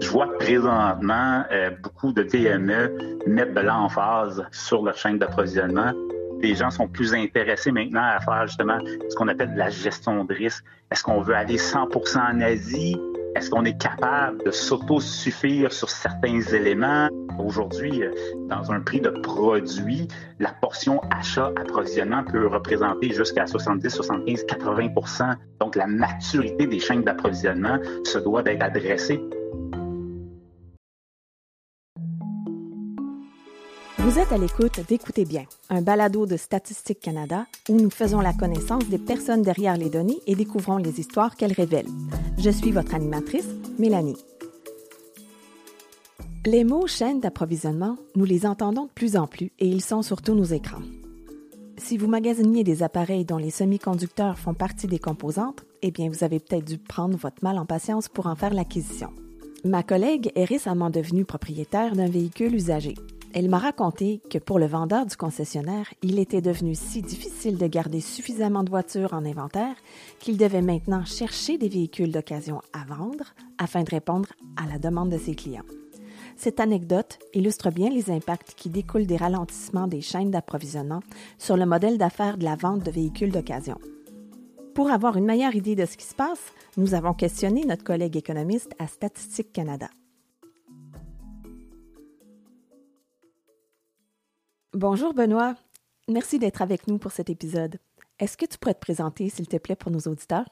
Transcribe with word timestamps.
Je 0.00 0.10
vois 0.10 0.28
présentement 0.38 1.44
euh, 1.50 1.70
beaucoup 1.82 2.12
de 2.12 2.22
PME 2.22 3.18
mettre 3.26 3.54
de 3.54 3.60
l'emphase 3.60 4.44
sur 4.52 4.82
leur 4.82 4.96
chaîne 4.96 5.18
d'approvisionnement. 5.18 5.92
Les 6.40 6.54
gens 6.54 6.70
sont 6.70 6.86
plus 6.86 7.14
intéressés 7.14 7.72
maintenant 7.72 8.04
à 8.04 8.20
faire 8.20 8.46
justement 8.46 8.78
ce 9.08 9.16
qu'on 9.16 9.28
appelle 9.28 9.52
de 9.54 9.58
la 9.58 9.70
gestion 9.70 10.24
de 10.24 10.34
risque. 10.34 10.64
Est-ce 10.92 11.02
qu'on 11.02 11.20
veut 11.20 11.34
aller 11.34 11.56
100% 11.56 12.18
en 12.18 12.40
Asie? 12.40 12.96
Est-ce 13.34 13.50
qu'on 13.50 13.64
est 13.64 13.80
capable 13.80 14.42
de 14.44 14.50
s'auto-suffire 14.50 15.72
sur 15.72 15.90
certains 15.90 16.40
éléments? 16.40 17.08
Aujourd'hui, 17.38 18.02
euh, 18.02 18.12
dans 18.48 18.72
un 18.72 18.80
prix 18.80 19.00
de 19.00 19.10
produit, 19.10 20.08
la 20.38 20.50
portion 20.50 21.00
achat-approvisionnement 21.10 22.24
peut 22.24 22.46
représenter 22.46 23.10
jusqu'à 23.10 23.46
70, 23.46 23.90
75, 23.90 24.44
80% 24.44 25.34
Donc, 25.60 25.76
la 25.76 25.86
maturité 25.86 26.66
des 26.66 26.80
chaînes 26.80 27.02
d'approvisionnement 27.02 27.78
se 28.04 28.18
doit 28.18 28.42
d'être 28.42 28.62
adressée 28.62 29.20
Vous 34.08 34.18
êtes 34.18 34.32
à 34.32 34.38
l'écoute 34.38 34.80
d'Écoutez 34.88 35.26
bien, 35.26 35.44
un 35.68 35.82
balado 35.82 36.24
de 36.24 36.38
Statistique 36.38 37.00
Canada 37.00 37.44
où 37.68 37.76
nous 37.76 37.90
faisons 37.90 38.22
la 38.22 38.32
connaissance 38.32 38.88
des 38.88 38.96
personnes 38.96 39.42
derrière 39.42 39.76
les 39.76 39.90
données 39.90 40.18
et 40.26 40.34
découvrons 40.34 40.78
les 40.78 40.98
histoires 40.98 41.36
qu'elles 41.36 41.52
révèlent. 41.52 41.90
Je 42.38 42.48
suis 42.48 42.70
votre 42.70 42.94
animatrice, 42.94 43.50
Mélanie. 43.78 44.16
Les 46.46 46.64
mots 46.64 46.86
chaîne 46.86 47.20
d'approvisionnement, 47.20 47.98
nous 48.16 48.24
les 48.24 48.46
entendons 48.46 48.86
de 48.86 48.90
plus 48.94 49.14
en 49.14 49.26
plus 49.26 49.50
et 49.58 49.66
ils 49.66 49.82
sont 49.82 50.00
sur 50.00 50.22
tous 50.22 50.34
nos 50.34 50.44
écrans. 50.44 50.80
Si 51.76 51.98
vous 51.98 52.08
magasiniez 52.08 52.64
des 52.64 52.82
appareils 52.82 53.26
dont 53.26 53.36
les 53.36 53.50
semi-conducteurs 53.50 54.38
font 54.38 54.54
partie 54.54 54.86
des 54.86 54.98
composantes, 54.98 55.66
eh 55.82 55.90
bien, 55.90 56.08
vous 56.08 56.24
avez 56.24 56.40
peut-être 56.40 56.64
dû 56.64 56.78
prendre 56.78 57.18
votre 57.18 57.44
mal 57.44 57.58
en 57.58 57.66
patience 57.66 58.08
pour 58.08 58.26
en 58.26 58.36
faire 58.36 58.54
l'acquisition. 58.54 59.10
Ma 59.66 59.82
collègue 59.82 60.32
est 60.34 60.46
récemment 60.46 60.88
devenue 60.88 61.26
propriétaire 61.26 61.94
d'un 61.94 62.08
véhicule 62.08 62.54
usagé 62.54 62.94
elle 63.34 63.48
m'a 63.48 63.58
raconté 63.58 64.20
que 64.30 64.38
pour 64.38 64.58
le 64.58 64.66
vendeur 64.66 65.04
du 65.04 65.16
concessionnaire, 65.16 65.92
il 66.02 66.18
était 66.18 66.40
devenu 66.40 66.74
si 66.74 67.02
difficile 67.02 67.58
de 67.58 67.66
garder 67.66 68.00
suffisamment 68.00 68.64
de 68.64 68.70
voitures 68.70 69.12
en 69.12 69.24
inventaire 69.24 69.76
qu'il 70.18 70.38
devait 70.38 70.62
maintenant 70.62 71.04
chercher 71.04 71.58
des 71.58 71.68
véhicules 71.68 72.10
d'occasion 72.10 72.62
à 72.72 72.84
vendre 72.84 73.34
afin 73.58 73.82
de 73.82 73.90
répondre 73.90 74.28
à 74.56 74.66
la 74.66 74.78
demande 74.78 75.10
de 75.10 75.18
ses 75.18 75.34
clients. 75.34 75.64
Cette 76.36 76.60
anecdote 76.60 77.18
illustre 77.34 77.70
bien 77.70 77.90
les 77.90 78.10
impacts 78.10 78.54
qui 78.56 78.70
découlent 78.70 79.06
des 79.06 79.16
ralentissements 79.16 79.88
des 79.88 80.00
chaînes 80.00 80.30
d'approvisionnement 80.30 81.00
sur 81.36 81.56
le 81.56 81.66
modèle 81.66 81.98
d'affaires 81.98 82.38
de 82.38 82.44
la 82.44 82.56
vente 82.56 82.84
de 82.84 82.90
véhicules 82.90 83.32
d'occasion. 83.32 83.78
Pour 84.74 84.90
avoir 84.90 85.16
une 85.16 85.24
meilleure 85.26 85.56
idée 85.56 85.74
de 85.74 85.84
ce 85.84 85.96
qui 85.96 86.06
se 86.06 86.14
passe, 86.14 86.52
nous 86.76 86.94
avons 86.94 87.12
questionné 87.12 87.64
notre 87.64 87.82
collègue 87.82 88.16
économiste 88.16 88.72
à 88.78 88.86
Statistique 88.86 89.52
Canada. 89.52 89.88
Bonjour 94.80 95.12
Benoît, 95.12 95.56
merci 96.06 96.38
d'être 96.38 96.62
avec 96.62 96.86
nous 96.86 96.98
pour 96.98 97.10
cet 97.10 97.30
épisode. 97.30 97.80
Est-ce 98.20 98.36
que 98.36 98.46
tu 98.46 98.58
pourrais 98.58 98.74
te 98.74 98.78
présenter, 98.78 99.28
s'il 99.28 99.48
te 99.48 99.56
plaît, 99.56 99.74
pour 99.74 99.90
nos 99.90 99.98
auditeurs? 99.98 100.44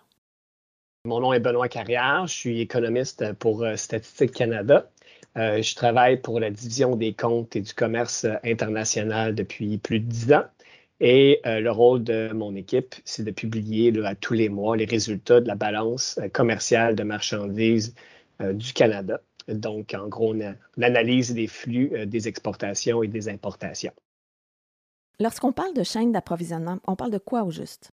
Mon 1.05 1.21
nom 1.21 1.33
est 1.33 1.39
Benoît 1.39 1.69
Carrière, 1.69 2.27
je 2.27 2.35
suis 2.35 2.61
économiste 2.61 3.35
pour 3.35 3.63
euh, 3.63 3.77
Statistique 3.77 4.33
Canada. 4.33 4.91
Euh, 5.37 5.63
je 5.63 5.77
travaille 5.77 6.21
pour 6.21 6.41
la 6.41 6.51
division 6.51 6.97
des 6.97 7.13
comptes 7.13 7.55
et 7.55 7.61
du 7.61 7.73
commerce 7.73 8.25
euh, 8.25 8.35
international 8.45 9.33
depuis 9.33 9.79
plus 9.79 10.01
de 10.01 10.07
dix 10.07 10.33
ans. 10.33 10.47
Et 10.99 11.41
le 11.45 11.71
rôle 11.71 12.03
de 12.03 12.33
mon 12.35 12.57
équipe, 12.57 12.97
c'est 13.05 13.23
de 13.23 13.31
publier 13.31 13.93
à 14.05 14.17
tous 14.17 14.35
les 14.35 14.49
mois 14.49 14.77
les 14.77 14.87
résultats 14.87 15.41
de 15.41 15.47
la 15.47 15.55
balance 15.55 16.19
commerciale 16.33 16.97
de 16.97 17.05
marchandises 17.05 17.95
du 18.41 18.73
Canada. 18.73 19.21
Donc, 19.47 19.95
en 19.95 20.09
gros, 20.09 20.35
l'analyse 20.77 21.33
des 21.33 21.47
flux 21.47 22.07
des 22.07 22.29
exportations 22.29 23.03
et 23.03 23.09
des 23.09 23.29
importations. 23.29 23.93
Lorsqu'on 25.19 25.53
parle 25.53 25.73
de 25.73 25.83
chaîne 25.83 26.13
d'approvisionnement, 26.13 26.79
on 26.87 26.95
parle 26.95 27.11
de 27.11 27.19
quoi 27.19 27.45
au 27.45 27.51
juste? 27.51 27.91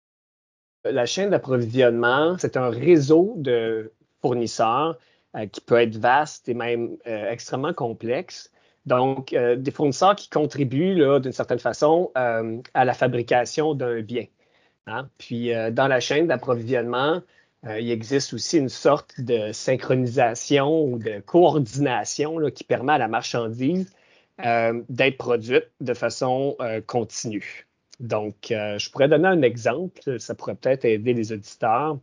La 0.85 1.07
chaîne 1.07 1.31
d'approvisionnement, 1.31 2.37
c'est 2.37 2.57
un 2.57 2.69
réseau 2.69 3.33
de 3.37 3.91
fournisseurs 4.21 4.99
euh, 5.35 5.47
qui 5.47 5.61
peut 5.61 5.81
être 5.81 5.97
vaste 5.97 6.47
et 6.47 6.53
même 6.53 6.97
euh, 7.07 7.31
extrêmement 7.31 7.73
complexe. 7.73 8.51
Donc, 8.85 9.33
euh, 9.33 9.55
des 9.55 9.71
fournisseurs 9.71 10.15
qui 10.15 10.29
contribuent 10.29 11.19
d'une 11.19 11.31
certaine 11.31 11.59
façon 11.59 12.11
à 12.15 12.85
la 12.85 12.93
fabrication 12.93 13.73
d'un 13.73 14.01
bien. 14.01 14.25
Hein. 14.85 15.09
Puis, 15.17 15.51
dans 15.71 15.87
la 15.87 15.99
chaîne 15.99 16.27
d'approvisionnement, 16.27 17.21
il 17.63 17.91
existe 17.91 18.33
aussi 18.33 18.59
une 18.59 18.69
sorte 18.69 19.19
de 19.19 19.51
synchronisation 19.51 20.85
ou 20.85 20.99
de 20.99 21.19
coordination 21.19 22.37
qui 22.51 22.63
permet 22.63 22.93
à 22.93 22.97
la 22.97 23.09
marchandise 23.09 23.91
euh, 24.45 24.83
d'être 24.89 25.17
produite 25.17 25.71
de 25.81 25.95
façon 25.95 26.55
euh, 26.59 26.79
continue. 26.79 27.67
Donc, 27.99 28.51
euh, 28.51 28.77
je 28.77 28.91
pourrais 28.91 29.07
donner 29.07 29.27
un 29.27 29.41
exemple, 29.41 30.19
ça 30.19 30.35
pourrait 30.35 30.53
peut-être 30.53 30.85
aider 30.85 31.13
les 31.13 31.31
auditeurs. 31.31 31.97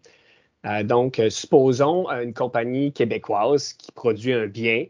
donc, 0.85 1.21
supposons 1.29 2.09
une 2.11 2.35
compagnie 2.35 2.93
québécoise 2.93 3.75
qui 3.75 3.93
produit 3.93 4.33
un 4.33 4.47
bien, 4.47 4.87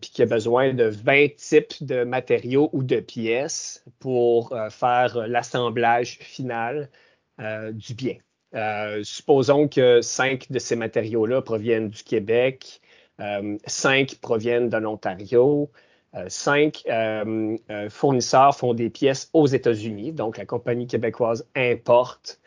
puis 0.00 0.10
qui 0.10 0.22
a 0.22 0.26
besoin 0.26 0.74
de 0.74 0.84
20 0.84 1.36
types 1.36 1.82
de 1.84 2.04
matériaux 2.04 2.68
ou 2.72 2.82
de 2.82 3.00
pièces 3.00 3.84
pour 4.00 4.54
faire 4.70 5.28
l'assemblage 5.28 6.18
final 6.20 6.90
du 7.38 7.94
bien. 7.94 8.16
supposons 9.04 9.68
que 9.68 10.00
cinq 10.02 10.50
de 10.50 10.58
ces 10.58 10.76
matériaux-là 10.76 11.42
proviennent 11.42 11.90
du 11.90 12.02
Québec, 12.02 12.80
cinq 13.66 14.16
proviennent 14.20 14.68
de 14.68 14.78
l'Ontario, 14.78 15.70
cinq 16.28 16.84
euh, 16.88 17.56
euh, 17.70 17.90
fournisseurs 17.90 18.56
font 18.56 18.74
des 18.74 18.90
pièces 18.90 19.30
aux 19.32 19.46
États-Unis. 19.46 20.12
Donc, 20.12 20.38
la 20.38 20.46
compagnie 20.46 20.86
québécoise 20.86 21.46
importe 21.54 22.40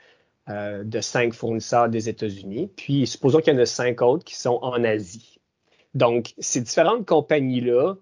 de 0.48 1.00
cinq 1.00 1.34
fournisseurs 1.34 1.88
des 1.88 2.10
États-Unis. 2.10 2.70
Puis, 2.76 3.08
supposons 3.08 3.40
qu'il 3.40 3.54
y 3.54 3.56
en 3.56 3.60
a 3.60 3.66
cinq 3.66 4.02
autres 4.02 4.26
qui 4.26 4.36
sont 4.36 4.60
en 4.64 4.84
Asie. 4.84 5.40
Donc, 5.94 6.34
ces 6.40 6.60
différentes 6.60 7.06
compagnies-là 7.06 7.94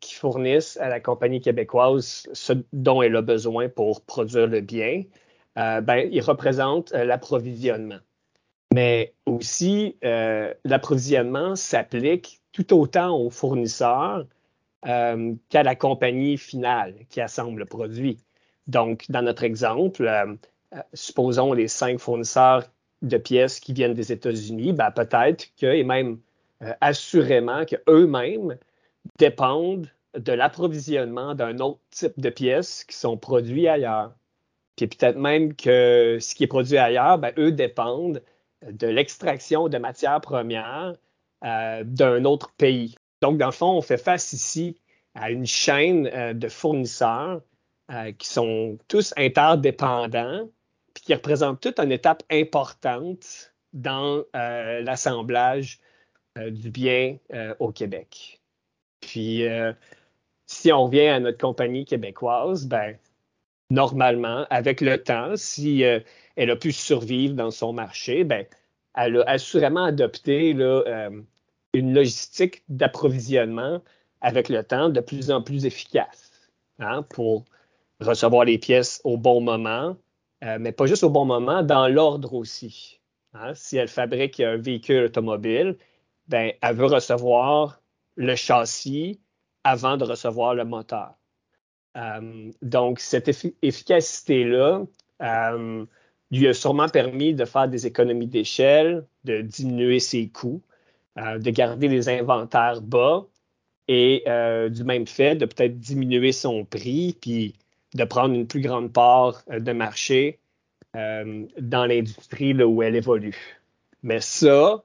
qui 0.00 0.14
fournissent 0.14 0.76
à 0.76 0.90
la 0.90 1.00
compagnie 1.00 1.40
québécoise 1.40 2.28
ce 2.34 2.52
dont 2.74 3.00
elle 3.00 3.16
a 3.16 3.22
besoin 3.22 3.70
pour 3.70 4.02
produire 4.02 4.46
le 4.46 4.60
bien, 4.60 5.04
ben, 5.56 6.08
ils 6.10 6.20
représentent 6.20 6.92
l'approvisionnement. 6.92 8.00
Mais 8.74 9.14
aussi, 9.24 9.96
l'approvisionnement 10.02 11.56
s'applique 11.56 12.42
tout 12.52 12.74
autant 12.74 13.16
aux 13.16 13.30
fournisseurs 13.30 14.26
euh, 14.86 15.34
qu'à 15.48 15.62
la 15.62 15.74
compagnie 15.74 16.36
finale 16.36 16.94
qui 17.08 17.22
assemble 17.22 17.60
le 17.60 17.64
produit. 17.64 18.18
Donc, 18.66 19.06
dans 19.08 19.22
notre 19.22 19.42
exemple, 19.42 20.06
euh, 20.06 20.34
euh, 20.74 20.82
supposons 20.92 21.54
les 21.54 21.68
cinq 21.68 22.00
fournisseurs 22.00 22.64
de 23.00 23.16
pièces 23.16 23.60
qui 23.60 23.72
viennent 23.72 23.94
des 23.94 24.12
États-Unis, 24.12 24.74
ben, 24.74 24.90
peut-être 24.90 25.48
que, 25.58 25.66
et 25.66 25.84
même 25.84 26.18
assurément 26.80 27.64
qu'eux-mêmes 27.64 28.58
dépendent 29.18 29.88
de 30.18 30.32
l'approvisionnement 30.32 31.34
d'un 31.34 31.58
autre 31.58 31.80
type 31.90 32.18
de 32.18 32.30
pièces 32.30 32.84
qui 32.84 32.96
sont 32.96 33.16
produits 33.16 33.68
ailleurs. 33.68 34.14
Puis 34.76 34.86
peut-être 34.86 35.16
même 35.16 35.54
que 35.54 36.18
ce 36.20 36.34
qui 36.34 36.44
est 36.44 36.48
produit 36.48 36.78
ailleurs, 36.78 37.18
ben, 37.18 37.32
eux 37.38 37.52
dépendent 37.52 38.22
de 38.70 38.86
l'extraction 38.86 39.68
de 39.68 39.78
matières 39.78 40.20
premières 40.20 40.94
d'un 41.42 42.24
autre 42.24 42.52
pays. 42.56 42.94
Donc, 43.24 43.38
dans 43.38 43.46
le 43.46 43.52
fond, 43.52 43.70
on 43.70 43.80
fait 43.80 43.96
face 43.96 44.34
ici 44.34 44.76
à 45.14 45.30
une 45.30 45.46
chaîne 45.46 46.10
euh, 46.12 46.34
de 46.34 46.46
fournisseurs 46.46 47.40
euh, 47.90 48.12
qui 48.12 48.28
sont 48.28 48.76
tous 48.86 49.14
interdépendants, 49.16 50.50
puis 50.92 51.04
qui 51.04 51.14
représentent 51.14 51.58
toute 51.58 51.78
une 51.78 51.90
étape 51.90 52.22
importante 52.30 53.54
dans 53.72 54.22
euh, 54.36 54.82
l'assemblage 54.82 55.80
du 56.36 56.70
bien 56.70 57.16
au 57.60 57.70
Québec. 57.70 58.42
Puis, 59.00 59.44
si 60.46 60.72
on 60.72 60.86
revient 60.86 61.06
à 61.06 61.20
notre 61.20 61.38
compagnie 61.38 61.84
québécoise, 61.84 62.66
ben, 62.66 62.98
normalement, 63.70 64.44
avec 64.50 64.80
le 64.80 65.00
temps, 65.00 65.36
si 65.36 65.82
elle 65.82 66.50
a 66.50 66.56
pu 66.56 66.72
survivre 66.72 67.34
dans 67.34 67.52
son 67.52 67.72
marché, 67.72 68.24
ben, 68.24 68.46
elle 68.96 69.18
a 69.18 69.30
assurément 69.30 69.84
adopté 69.84 70.54
là, 70.54 71.10
une 71.74 71.92
logistique 71.92 72.62
d'approvisionnement 72.68 73.82
avec 74.20 74.48
le 74.48 74.64
temps 74.64 74.88
de 74.88 75.00
plus 75.00 75.30
en 75.30 75.42
plus 75.42 75.66
efficace 75.66 76.32
hein, 76.78 77.02
pour 77.02 77.44
recevoir 78.00 78.44
les 78.44 78.58
pièces 78.58 79.00
au 79.04 79.16
bon 79.16 79.40
moment, 79.40 79.96
euh, 80.44 80.58
mais 80.58 80.72
pas 80.72 80.86
juste 80.86 81.04
au 81.04 81.10
bon 81.10 81.24
moment, 81.24 81.62
dans 81.62 81.88
l'ordre 81.88 82.34
aussi. 82.34 83.00
Hein. 83.34 83.52
Si 83.54 83.76
elle 83.76 83.88
fabrique 83.88 84.40
un 84.40 84.56
véhicule 84.56 85.04
automobile, 85.04 85.76
ben, 86.28 86.52
elle 86.60 86.76
veut 86.76 86.86
recevoir 86.86 87.80
le 88.16 88.34
châssis 88.34 89.20
avant 89.64 89.96
de 89.96 90.04
recevoir 90.04 90.54
le 90.54 90.64
moteur. 90.64 91.14
Euh, 91.96 92.50
donc, 92.62 93.00
cette 93.00 93.28
efficacité-là 93.62 94.82
euh, 95.22 95.86
lui 96.30 96.48
a 96.48 96.54
sûrement 96.54 96.88
permis 96.88 97.34
de 97.34 97.44
faire 97.44 97.68
des 97.68 97.86
économies 97.86 98.26
d'échelle, 98.26 99.06
de 99.24 99.40
diminuer 99.42 100.00
ses 100.00 100.28
coûts, 100.28 100.62
de 101.16 101.50
garder 101.50 101.88
les 101.88 102.08
inventaires 102.08 102.80
bas 102.82 103.26
et 103.88 104.24
du 104.70 104.84
même 104.84 105.06
fait 105.06 105.36
de 105.36 105.46
peut-être 105.46 105.78
diminuer 105.78 106.32
son 106.32 106.64
prix 106.64 107.16
puis 107.20 107.54
de 107.94 108.04
prendre 108.04 108.34
une 108.34 108.46
plus 108.46 108.60
grande 108.60 108.92
part 108.92 109.42
de 109.48 109.72
marché 109.72 110.38
dans 110.94 111.86
l'industrie 111.86 112.54
où 112.54 112.82
elle 112.82 112.96
évolue. 112.96 113.58
Mais 114.02 114.20
ça, 114.20 114.82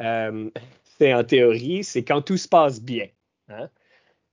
c'est 0.00 1.14
en 1.14 1.24
théorie, 1.24 1.84
c'est 1.84 2.02
quand 2.02 2.22
tout 2.22 2.36
se 2.36 2.48
passe 2.48 2.80
bien. 2.80 3.06
Hein. 3.48 3.68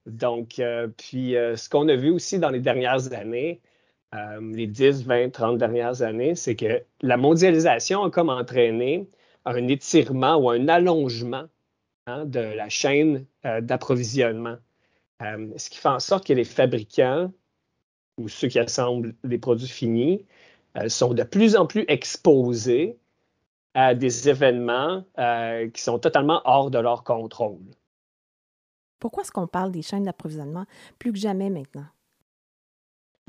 Donc, 0.07 0.61
puis 0.97 1.33
ce 1.33 1.69
qu'on 1.69 1.87
a 1.89 1.95
vu 1.95 2.09
aussi 2.09 2.39
dans 2.39 2.49
les 2.49 2.59
dernières 2.61 3.13
années, 3.13 3.61
euh, 4.15 4.39
les 4.53 4.65
10, 4.65 5.05
20, 5.05 5.29
30 5.29 5.57
dernières 5.57 6.01
années, 6.01 6.33
c'est 6.33 6.55
que 6.55 6.83
la 7.01 7.17
mondialisation 7.17 8.03
a 8.03 8.09
comme 8.09 8.29
entraîné 8.29 9.07
un 9.49 9.67
étirement 9.67 10.35
ou 10.37 10.49
un 10.49 10.67
allongement 10.67 11.45
hein, 12.07 12.25
de 12.25 12.39
la 12.39 12.69
chaîne 12.69 13.25
euh, 13.45 13.61
d'approvisionnement. 13.61 14.57
Euh, 15.21 15.47
ce 15.57 15.69
qui 15.69 15.77
fait 15.77 15.89
en 15.89 15.99
sorte 15.99 16.25
que 16.25 16.33
les 16.33 16.45
fabricants 16.45 17.31
ou 18.17 18.29
ceux 18.29 18.47
qui 18.47 18.59
assemblent 18.59 19.15
les 19.23 19.37
produits 19.37 19.67
finis 19.67 20.25
sont 20.87 21.13
de 21.13 21.23
plus 21.23 21.55
en 21.55 21.65
plus 21.65 21.83
exposés 21.87 22.97
à 23.73 23.95
des 23.95 24.29
événements 24.29 25.03
qui 25.73 25.81
sont 25.81 25.99
totalement 25.99 26.41
hors 26.45 26.69
de 26.69 26.77
leur 26.77 27.03
contrôle. 27.03 27.59
Pourquoi 28.99 29.23
est-ce 29.23 29.31
qu'on 29.31 29.47
parle 29.47 29.71
des 29.71 29.81
chaînes 29.81 30.03
d'approvisionnement 30.03 30.65
plus 30.99 31.11
que 31.11 31.17
jamais 31.17 31.49
maintenant? 31.49 31.87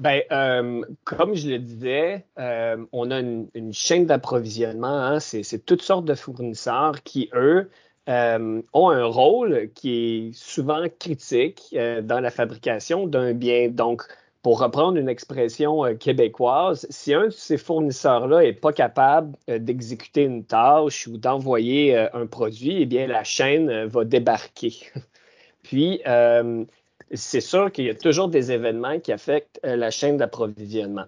Ben, 0.01 0.23
euh, 0.33 0.83
comme 1.05 1.35
je 1.35 1.51
le 1.51 1.59
disais, 1.59 2.25
euh, 2.39 2.83
on 2.91 3.11
a 3.11 3.21
une, 3.21 3.51
chaîne 3.73 4.07
d'approvisionnement. 4.07 4.87
Hein, 4.89 5.21
c'est 5.21 5.67
toutes 5.67 5.83
sortes 5.83 6.07
de 6.07 6.15
fournisseurs 6.15 7.03
qui, 7.03 7.29
eux, 7.35 7.71
euh, 8.09 8.63
ont 8.73 8.89
un 8.89 9.05
rôle 9.05 9.69
qui 9.75 9.91
est 10.31 10.33
souvent 10.33 10.87
critique 10.99 11.77
dans 12.03 12.21
la 12.21 12.31
fabrication 12.31 13.07
d'un 13.07 13.35
bien. 13.35 13.69
Donc, 13.69 14.03
pour 14.43 14.61
reprendre 14.61 14.97
une 14.97 15.11
expression 15.11 15.95
québécoise, 15.97 16.87
si 16.89 17.13
un 17.13 17.27
de 17.27 17.31
ces 17.31 17.59
fournisseurs-là 17.59 18.41
n'est 18.41 18.55
pas 18.55 18.73
capable 18.73 19.37
d'exécuter 19.49 20.23
une 20.23 20.45
tâche 20.47 21.09
ou 21.09 21.19
d'envoyer 21.19 21.95
un 22.15 22.27
produit, 22.27 22.81
eh 22.81 22.87
bien, 22.87 23.07
la 23.07 23.23
chaîne 23.23 23.85
va 23.85 24.07
débarquer. 24.07 24.73
Puis, 25.63 26.01
c'est 27.13 27.41
sûr 27.41 27.73
qu'il 27.73 27.85
y 27.87 27.91
a 27.91 27.95
toujours 27.95 28.29
des 28.29 28.53
événements 28.53 29.01
qui 29.01 29.13
affectent 29.13 29.61
euh, 29.65 29.77
la 29.77 29.91
chaîne 29.91 30.17
d'approvisionnement. 30.17 31.07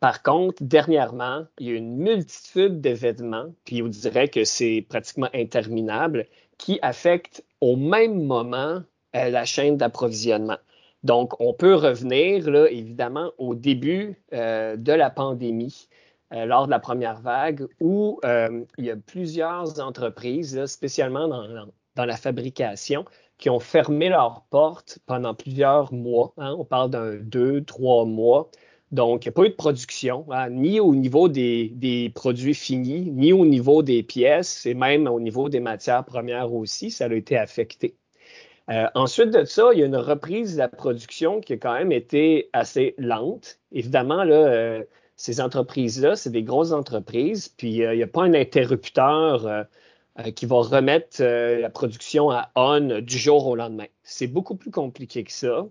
Par 0.00 0.22
contre, 0.22 0.62
dernièrement, 0.62 1.44
il 1.58 1.66
y 1.66 1.70
a 1.70 1.74
une 1.74 1.96
multitude 1.96 2.80
d'événements, 2.80 3.46
puis 3.64 3.82
on 3.82 3.88
dirait 3.88 4.28
que 4.28 4.44
c'est 4.44 4.86
pratiquement 4.88 5.28
interminable, 5.34 6.26
qui 6.56 6.78
affectent 6.82 7.44
au 7.60 7.76
même 7.76 8.24
moment 8.24 8.82
euh, 9.16 9.30
la 9.30 9.44
chaîne 9.44 9.76
d'approvisionnement. 9.76 10.58
Donc, 11.02 11.40
on 11.40 11.52
peut 11.52 11.74
revenir, 11.74 12.48
évidemment, 12.66 13.30
au 13.38 13.54
début 13.54 14.20
euh, 14.32 14.76
de 14.76 14.92
la 14.92 15.10
pandémie, 15.10 15.88
lors 16.30 16.66
de 16.66 16.70
la 16.70 16.78
première 16.78 17.22
vague, 17.22 17.66
où 17.80 18.20
il 18.22 18.84
y 18.84 18.90
a 18.90 18.96
plusieurs 18.96 19.80
entreprises, 19.80 20.66
spécialement 20.66 21.26
dans, 21.26 22.04
la 22.04 22.16
fabrication, 22.18 23.06
qui 23.38 23.50
ont 23.50 23.60
fermé 23.60 24.08
leurs 24.08 24.42
portes 24.50 24.98
pendant 25.06 25.34
plusieurs 25.34 25.92
mois. 25.92 26.32
Hein. 26.38 26.54
On 26.58 26.64
parle 26.64 26.90
d'un 26.90 27.14
deux, 27.14 27.62
trois 27.64 28.04
mois. 28.04 28.50
Donc, 28.90 29.24
il 29.24 29.28
n'y 29.28 29.30
a 29.30 29.32
pas 29.32 29.44
eu 29.44 29.50
de 29.50 29.54
production, 29.54 30.24
hein, 30.30 30.48
ni 30.50 30.80
au 30.80 30.94
niveau 30.94 31.28
des, 31.28 32.10
produits 32.14 32.54
finis, 32.54 33.10
ni 33.12 33.32
au 33.32 33.44
niveau 33.44 33.82
des 33.82 34.02
pièces, 34.02 34.64
et 34.64 34.74
même 34.74 35.06
au 35.06 35.20
niveau 35.20 35.48
des 35.48 35.60
matières 35.60 36.04
premières 36.04 36.52
aussi, 36.54 36.90
ça 36.90 37.04
a 37.04 37.12
été 37.12 37.36
affecté. 37.36 37.96
Euh, 38.70 38.86
ensuite 38.94 39.30
de 39.30 39.44
ça, 39.44 39.70
il 39.72 39.80
y 39.80 39.82
a 39.82 39.86
une 39.86 39.96
reprise 39.96 40.54
de 40.54 40.58
la 40.58 40.68
production 40.68 41.40
qui 41.40 41.54
a 41.54 41.56
quand 41.56 41.74
même 41.74 41.92
été 41.92 42.50
assez 42.52 42.94
lente. 42.98 43.58
Évidemment, 43.72 44.24
là, 44.24 44.34
euh, 44.34 44.84
ces 45.16 45.40
entreprises-là, 45.40 46.16
c'est 46.16 46.30
des 46.30 46.42
grosses 46.42 46.72
entreprises, 46.72 47.48
puis 47.48 47.84
euh, 47.84 47.94
il 47.94 47.98
n'y 47.98 48.02
a 48.02 48.06
pas 48.06 48.22
un 48.22 48.34
interrupteur 48.34 49.66
euh, 50.18 50.32
qui 50.32 50.46
va 50.46 50.56
remettre 50.56 51.18
euh, 51.20 51.60
la 51.60 51.70
production 51.70 52.30
à 52.32 52.50
on 52.56 53.00
du 53.00 53.18
jour 53.18 53.46
au 53.46 53.54
lendemain. 53.54 53.86
C'est 54.02 54.26
beaucoup 54.26 54.56
plus 54.56 54.72
compliqué 54.72 55.22
que 55.22 55.30
ça. 55.30 55.68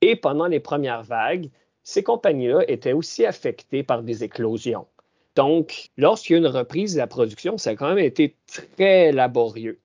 Et 0.00 0.14
pendant 0.14 0.46
les 0.46 0.60
premières 0.60 1.02
vagues, 1.02 1.50
ces 1.82 2.04
compagnies-là 2.04 2.62
étaient 2.68 2.92
aussi 2.92 3.26
affectées 3.26 3.82
par 3.82 4.04
des 4.04 4.22
éclosions. 4.22 4.86
Donc, 5.34 5.90
lorsqu'il 5.96 6.34
y 6.34 6.36
a 6.36 6.38
une 6.38 6.46
reprise 6.46 6.94
de 6.94 6.98
la 6.98 7.08
production, 7.08 7.58
ça 7.58 7.70
a 7.70 7.74
quand 7.74 7.88
même 7.88 7.98
été 8.04 8.36
très 8.46 9.10
laborieux. 9.10 9.80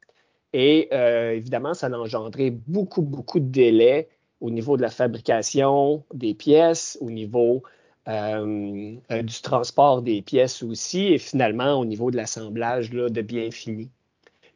Et 0.53 0.87
euh, 0.93 1.31
évidemment, 1.31 1.73
ça 1.73 1.87
a 1.87 1.91
engendré 1.91 2.51
beaucoup, 2.51 3.01
beaucoup 3.01 3.39
de 3.39 3.49
délais 3.49 4.09
au 4.39 4.51
niveau 4.51 4.77
de 4.77 4.83
la 4.83 4.91
fabrication 4.91 6.03
des 6.13 6.35
pièces, 6.35 6.97
au 7.01 7.09
niveau 7.09 7.63
du 8.07 9.41
transport 9.41 10.03
des 10.03 10.21
pièces 10.21 10.61
aussi, 10.61 11.07
et 11.07 11.17
finalement 11.17 11.73
au 11.73 11.85
niveau 11.85 12.11
de 12.11 12.17
l'assemblage 12.17 12.91
de 12.91 13.21
biens 13.21 13.49
finis. 13.49 13.89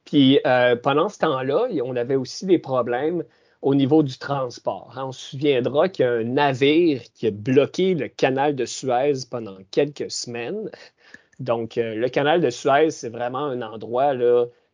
Puis 0.05 0.39
euh, 0.45 0.75
pendant 0.75 1.09
ce 1.09 1.19
temps-là, 1.19 1.67
on 1.83 1.95
avait 1.95 2.15
aussi 2.15 2.45
des 2.45 2.59
problèmes 2.59 3.23
au 3.61 3.75
niveau 3.75 4.03
du 4.03 4.17
transport. 4.17 4.93
Hein. 4.95 5.05
On 5.07 5.11
se 5.11 5.31
souviendra 5.31 5.89
qu'il 5.89 6.05
y 6.05 6.07
a 6.07 6.13
un 6.13 6.23
navire 6.23 7.01
qui 7.13 7.27
a 7.27 7.31
bloqué 7.31 7.93
le 7.93 8.07
canal 8.07 8.55
de 8.55 8.65
Suez 8.65 9.25
pendant 9.29 9.57
quelques 9.71 10.09
semaines. 10.09 10.69
Donc, 11.39 11.77
euh, 11.77 11.95
le 11.95 12.09
canal 12.09 12.41
de 12.41 12.49
Suez, 12.49 12.91
c'est 12.91 13.09
vraiment 13.09 13.45
un 13.45 13.61
endroit 13.61 14.13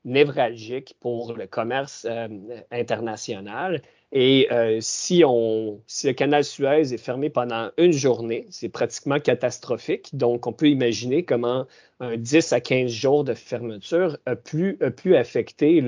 névralgique 0.04 0.96
pour 1.00 1.34
le 1.34 1.48
commerce 1.48 2.06
euh, 2.10 2.28
international. 2.72 3.82
Et 4.18 4.48
euh, 4.50 4.78
si, 4.80 5.24
on, 5.28 5.82
si 5.88 6.08
le 6.08 6.14
canal 6.14 6.46
Suez 6.46 6.94
est 6.94 6.98
fermé 6.98 7.30
pendant 7.30 7.72
une 7.78 7.92
journée, 7.92 8.46
c'est 8.50 8.70
pratiquement 8.70 9.20
catastrophique. 9.20 10.16
Donc, 10.16 10.48
on 10.48 10.54
peut 10.54 10.70
imaginer 10.70 11.26
comment 11.26 11.68
un 12.00 12.16
10 12.16 12.54
à 12.54 12.62
15 12.62 12.90
jours 12.90 13.26
de 13.26 13.34
fermeture 13.34 14.18
a 14.26 14.38
pu, 14.38 14.78
a 14.80 14.90
pu 14.90 15.18
affecter 15.18 15.84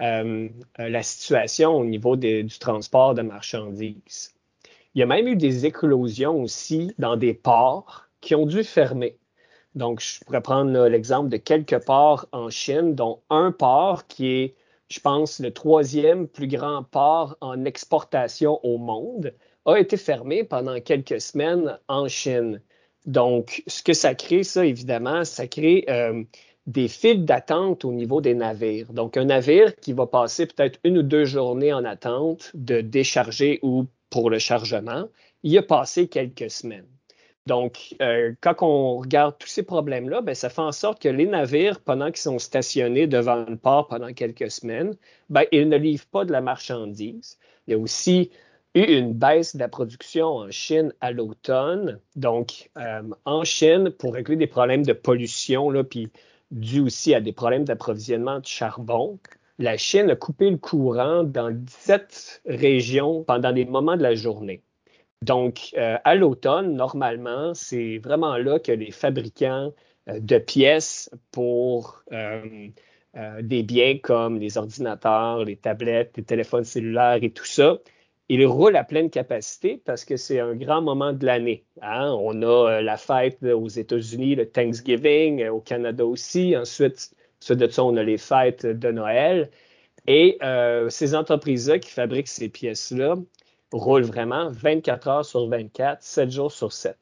euh, 0.00 0.48
la 0.78 1.02
situation 1.02 1.72
au 1.76 1.84
niveau 1.84 2.16
du 2.16 2.46
transport 2.58 3.12
de 3.12 3.20
marchandises. 3.20 4.34
Il 4.94 5.00
y 5.00 5.02
a 5.02 5.06
même 5.06 5.28
eu 5.28 5.36
des 5.36 5.66
éclosions 5.66 6.42
aussi 6.42 6.94
dans 6.96 7.16
des 7.16 7.34
ports 7.34 8.06
qui 8.22 8.34
ont 8.34 8.46
dû 8.46 8.64
fermer. 8.64 9.18
Donc, 9.74 10.00
je 10.00 10.24
pourrais 10.24 10.40
prendre 10.40 10.88
l'exemple 10.88 11.28
de 11.28 11.36
quelques 11.36 11.84
ports 11.84 12.28
en 12.32 12.48
Chine, 12.48 12.94
dont 12.94 13.20
un 13.28 13.52
port 13.52 14.06
qui 14.06 14.28
est 14.28 14.54
je 14.92 15.00
pense, 15.00 15.40
le 15.40 15.50
troisième 15.52 16.28
plus 16.28 16.48
grand 16.48 16.82
port 16.82 17.36
en 17.40 17.64
exportation 17.64 18.60
au 18.62 18.76
monde, 18.76 19.32
a 19.64 19.76
été 19.76 19.96
fermé 19.96 20.44
pendant 20.44 20.78
quelques 20.80 21.20
semaines 21.20 21.78
en 21.88 22.08
Chine. 22.08 22.60
Donc, 23.06 23.62
ce 23.66 23.82
que 23.82 23.94
ça 23.94 24.14
crée, 24.14 24.44
ça, 24.44 24.66
évidemment, 24.66 25.24
ça 25.24 25.46
crée 25.46 25.86
euh, 25.88 26.22
des 26.66 26.88
files 26.88 27.24
d'attente 27.24 27.86
au 27.86 27.92
niveau 27.92 28.20
des 28.20 28.34
navires. 28.34 28.92
Donc, 28.92 29.16
un 29.16 29.24
navire 29.24 29.74
qui 29.76 29.94
va 29.94 30.06
passer 30.06 30.46
peut-être 30.46 30.78
une 30.84 30.98
ou 30.98 31.02
deux 31.02 31.24
journées 31.24 31.72
en 31.72 31.84
attente 31.84 32.50
de 32.54 32.82
décharger 32.82 33.60
ou 33.62 33.86
pour 34.10 34.28
le 34.28 34.38
chargement, 34.38 35.08
il 35.42 35.56
a 35.56 35.62
passé 35.62 36.06
quelques 36.08 36.50
semaines. 36.50 36.91
Donc, 37.46 37.96
euh, 38.00 38.34
quand 38.40 38.62
on 38.62 38.98
regarde 38.98 39.36
tous 39.38 39.48
ces 39.48 39.64
problèmes-là, 39.64 40.20
ben, 40.20 40.34
ça 40.34 40.48
fait 40.48 40.60
en 40.60 40.70
sorte 40.72 41.02
que 41.02 41.08
les 41.08 41.26
navires, 41.26 41.80
pendant 41.80 42.06
qu'ils 42.06 42.18
sont 42.18 42.38
stationnés 42.38 43.08
devant 43.08 43.44
le 43.44 43.56
port 43.56 43.88
pendant 43.88 44.12
quelques 44.12 44.50
semaines, 44.50 44.96
ben, 45.28 45.44
ils 45.50 45.68
ne 45.68 45.76
livrent 45.76 46.06
pas 46.06 46.24
de 46.24 46.30
la 46.32 46.40
marchandise. 46.40 47.38
Il 47.66 47.72
y 47.72 47.74
a 47.74 47.78
aussi 47.78 48.30
eu 48.74 48.82
une 48.82 49.12
baisse 49.12 49.56
de 49.56 49.60
la 49.60 49.68
production 49.68 50.26
en 50.26 50.50
Chine 50.50 50.92
à 51.00 51.10
l'automne. 51.10 52.00
Donc, 52.16 52.70
euh, 52.78 53.02
en 53.24 53.44
Chine, 53.44 53.90
pour 53.90 54.14
régler 54.14 54.36
des 54.36 54.46
problèmes 54.46 54.84
de 54.86 54.92
pollution, 54.92 55.72
puis 55.84 56.10
dû 56.52 56.80
aussi 56.80 57.14
à 57.14 57.20
des 57.20 57.32
problèmes 57.32 57.64
d'approvisionnement 57.64 58.38
de 58.38 58.46
charbon, 58.46 59.18
la 59.58 59.76
Chine 59.76 60.10
a 60.10 60.16
coupé 60.16 60.50
le 60.50 60.58
courant 60.58 61.24
dans 61.24 61.50
17 61.50 62.42
régions 62.46 63.24
pendant 63.24 63.52
des 63.52 63.64
moments 63.64 63.96
de 63.96 64.02
la 64.02 64.14
journée. 64.14 64.62
Donc, 65.22 65.70
euh, 65.78 65.98
à 66.02 66.16
l'automne, 66.16 66.74
normalement, 66.74 67.54
c'est 67.54 67.98
vraiment 67.98 68.36
là 68.36 68.58
que 68.58 68.72
les 68.72 68.90
fabricants 68.90 69.72
euh, 70.08 70.18
de 70.18 70.38
pièces 70.38 71.10
pour 71.30 72.02
euh, 72.12 72.68
des 73.40 73.62
biens 73.62 73.98
comme 73.98 74.38
les 74.40 74.58
ordinateurs, 74.58 75.44
les 75.44 75.56
tablettes, 75.56 76.16
les 76.16 76.24
téléphones 76.24 76.64
cellulaires 76.64 77.20
et 77.22 77.30
tout 77.30 77.44
ça, 77.44 77.78
ils 78.28 78.44
roulent 78.46 78.76
à 78.76 78.84
pleine 78.84 79.10
capacité 79.10 79.80
parce 79.84 80.04
que 80.04 80.16
c'est 80.16 80.40
un 80.40 80.56
grand 80.56 80.82
moment 80.82 81.12
de 81.12 81.24
l'année. 81.24 81.66
Hein. 81.82 82.16
On 82.18 82.42
a 82.42 82.80
la 82.80 82.96
fête 82.96 83.42
aux 83.44 83.68
États-Unis, 83.68 84.34
le 84.34 84.48
Thanksgiving, 84.50 85.46
au 85.48 85.60
Canada 85.60 86.04
aussi. 86.04 86.56
Ensuite, 86.56 87.14
suite 87.38 87.58
de 87.58 87.68
ça, 87.68 87.84
on 87.84 87.96
a 87.96 88.02
les 88.02 88.18
fêtes 88.18 88.66
de 88.66 88.90
Noël. 88.90 89.50
Et 90.06 90.38
ces 90.88 91.14
entreprises-là 91.14 91.78
qui 91.78 91.90
fabriquent 91.90 92.28
ces 92.28 92.48
pièces-là, 92.48 93.16
roule 93.78 94.02
vraiment 94.02 94.50
24 94.50 95.08
heures 95.08 95.24
sur 95.24 95.46
24, 95.48 96.02
7 96.02 96.30
jours 96.30 96.52
sur 96.52 96.72
7. 96.72 96.96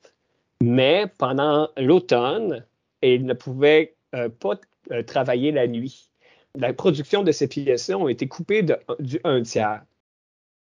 Mais 0.63 1.07
pendant 1.19 1.69
l'automne, 1.77 2.65
il 3.03 3.25
ne 3.25 3.35
pouvait 3.35 3.95
euh, 4.15 4.29
pas 4.29 4.55
euh, 4.93 5.03
travailler 5.03 5.53
la 5.53 5.67
nuit. 5.67 6.11
la 6.57 6.73
production 6.73 7.23
de 7.23 7.33
ces 7.33 7.49
pièces-là 7.49 7.97
ont 7.97 8.09
été 8.09 8.29
coupées 8.29 8.63
de, 8.63 8.77
du 8.99 9.21
un 9.25 9.43
tiers. 9.43 9.83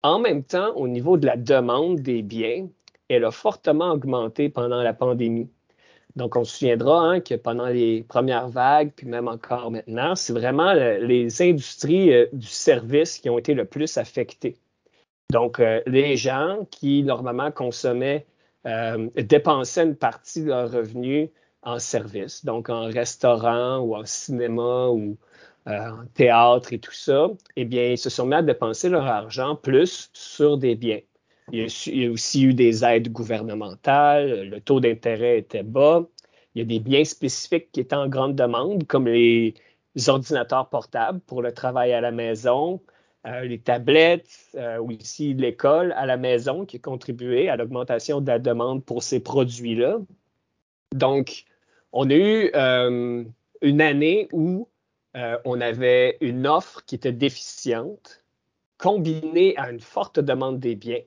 En 0.04 0.20
même 0.20 0.44
temps, 0.44 0.74
au 0.76 0.88
niveau 0.88 1.18
de 1.18 1.26
la 1.26 1.36
demande 1.36 2.00
des 2.00 2.22
biens, 2.22 2.68
elle 3.10 3.26
a 3.26 3.32
fortement 3.32 3.92
augmenté 3.92 4.50
pendant 4.50 4.82
la 4.82 4.94
pandémie. 4.94 5.50
Donc, 6.16 6.36
on 6.36 6.44
se 6.44 6.58
souviendra 6.58 7.02
hein, 7.02 7.20
que 7.20 7.36
pendant 7.36 7.68
les 7.68 8.04
premières 8.04 8.50
vagues, 8.50 8.92
puis 8.96 9.08
même 9.08 9.28
encore 9.28 9.72
maintenant, 9.72 10.16
c'est 10.16 10.34
vraiment 10.34 10.74
les 10.74 11.42
industries 11.42 12.14
euh, 12.14 12.28
du 12.34 12.48
service 12.48 13.20
qui 13.20 13.30
ont 13.30 13.38
été 13.38 13.54
le 13.54 13.66
plus 13.66 13.98
affectées. 13.98 14.58
Donc, 15.32 15.60
euh, 15.60 15.82
les 15.86 16.18
gens 16.18 16.68
qui 16.72 17.04
normalement 17.04 17.52
consommaient, 17.52 18.26
euh, 18.66 19.10
dépensaient 19.16 19.84
une 19.84 19.96
partie 19.96 20.42
de 20.42 20.48
leurs 20.48 20.72
revenus 20.72 21.30
en 21.62 21.78
service, 21.78 22.46
donc 22.46 22.70
en 22.70 22.86
restaurant 22.86 23.80
ou 23.80 23.96
en 23.96 24.06
cinéma 24.06 24.88
ou 24.90 25.18
en 25.68 26.06
théâtre 26.16 26.74
et 26.74 26.80
tout 26.80 26.94
ça, 26.94 27.30
eh 27.56 27.66
bien, 27.66 27.90
ils 27.92 27.98
se 27.98 28.10
sont 28.10 28.26
mis 28.26 28.34
à 28.34 28.42
dépenser 28.42 28.90
leur 28.90 29.06
argent 29.06 29.56
plus 29.56 30.10
sur 30.14 30.58
des 30.58 30.76
biens. 30.76 31.02
Il 31.52 31.60
y, 31.60 32.06
a, 32.06 32.12
aussi 32.12 32.44
eu 32.44 32.54
des 32.54 32.84
aides 32.84 33.12
gouvernementales, 33.12 34.50
le 34.50 34.62
taux 34.62 34.80
d'intérêt 34.80 35.40
était 35.40 35.64
bas. 35.64 36.08
Il 36.56 36.60
y 36.60 36.62
a 36.62 36.66
des 36.66 36.80
biens 36.80 37.04
spécifiques 37.04 37.72
qui 37.72 37.82
étaient 37.82 37.96
en 37.96 38.08
grande 38.08 38.36
demande, 38.36 38.86
comme 38.88 39.08
les 39.08 39.54
ordinateurs 40.08 40.70
portables 40.70 41.20
pour 41.22 41.42
le 41.42 41.52
travail 41.52 41.94
à 41.94 42.02
la 42.02 42.12
maison, 42.12 42.82
euh, 43.28 43.42
les 43.42 43.60
tablettes, 43.60 44.50
euh, 44.56 44.78
ou 44.78 44.92
ici 44.92 45.34
l'école 45.34 45.92
à 45.94 46.06
la 46.06 46.18
maison 46.18 46.66
qui 46.66 46.78
a 46.78 46.80
contribué 46.80 47.50
à 47.50 47.58
l'augmentation 47.58 48.22
de 48.22 48.28
la 48.28 48.40
demande 48.40 48.84
pour 48.84 49.04
ces 49.04 49.20
produits-là. 49.20 50.00
Donc, 50.94 51.46
on 51.92 52.10
a 52.10 52.16
eu 52.16 52.52
euh, 52.56 53.24
une 53.62 53.82
année 53.82 54.28
où 54.32 54.68
on 55.44 55.60
avait 55.60 56.18
une 56.22 56.48
offre 56.48 56.86
qui 56.86 56.96
était 56.96 57.12
déficiente, 57.12 58.24
combinée 58.78 59.54
à 59.58 59.70
une 59.70 59.82
forte 59.82 60.20
demande 60.20 60.60
des 60.60 60.76
biens. 60.76 61.02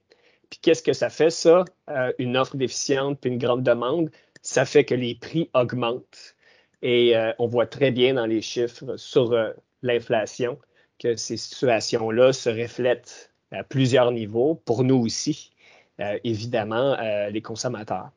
Puis 0.53 0.61
qu'est-ce 0.61 0.83
que 0.83 0.93
ça 0.93 1.09
fait, 1.09 1.31
ça? 1.31 1.65
Euh, 1.89 2.13
une 2.19 2.37
offre 2.37 2.57
déficiente 2.57 3.19
puis 3.19 3.31
une 3.31 3.39
grande 3.39 3.63
demande, 3.63 4.11
ça 4.43 4.67
fait 4.67 4.85
que 4.85 4.95
les 4.95 5.15
prix 5.15 5.49
augmentent. 5.55 6.37
Et 6.83 7.17
euh, 7.17 7.33
on 7.39 7.47
voit 7.47 7.67
très 7.67 7.91
bien 7.91 8.15
dans 8.15 8.27
les 8.27 8.43
chiffres 8.43 8.99
sur 8.99 9.33
euh, 9.33 9.53
l'inflation 9.81 10.59
que 11.03 11.17
ces 11.17 11.37
situations-là 11.37 12.33
se 12.33 12.49
reflètent 12.49 13.33
à 13.51 13.65
plusieurs 13.65 14.13
niveaux, 14.13 14.55
pour 14.55 14.85
nous 14.85 14.97
aussi, 14.97 15.53
évidemment, 16.25 16.97
les 17.31 17.43
consommateurs. 17.43 18.11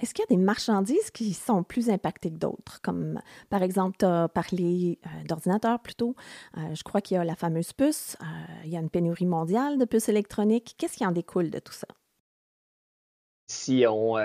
Est-ce 0.00 0.12
qu'il 0.12 0.24
y 0.28 0.32
a 0.32 0.36
des 0.36 0.42
marchandises 0.42 1.10
qui 1.12 1.32
sont 1.32 1.62
plus 1.62 1.88
impactées 1.88 2.30
que 2.30 2.38
d'autres? 2.38 2.80
Comme 2.82 3.20
par 3.48 3.62
exemple, 3.62 3.96
tu 3.98 4.04
as 4.04 4.28
parlé 4.28 4.98
euh, 5.06 5.08
d'ordinateurs 5.26 5.80
plutôt. 5.80 6.16
Euh, 6.56 6.74
je 6.74 6.82
crois 6.82 7.00
qu'il 7.00 7.16
y 7.16 7.18
a 7.18 7.24
la 7.24 7.36
fameuse 7.36 7.72
puce. 7.72 8.16
Euh, 8.20 8.24
il 8.64 8.70
y 8.70 8.76
a 8.76 8.80
une 8.80 8.90
pénurie 8.90 9.26
mondiale 9.26 9.78
de 9.78 9.84
puces 9.84 10.08
électroniques. 10.08 10.74
Qu'est-ce 10.78 10.96
qui 10.98 11.06
en 11.06 11.12
découle 11.12 11.50
de 11.50 11.58
tout 11.58 11.72
ça? 11.72 11.86
Si 13.46 13.84
on, 13.88 14.16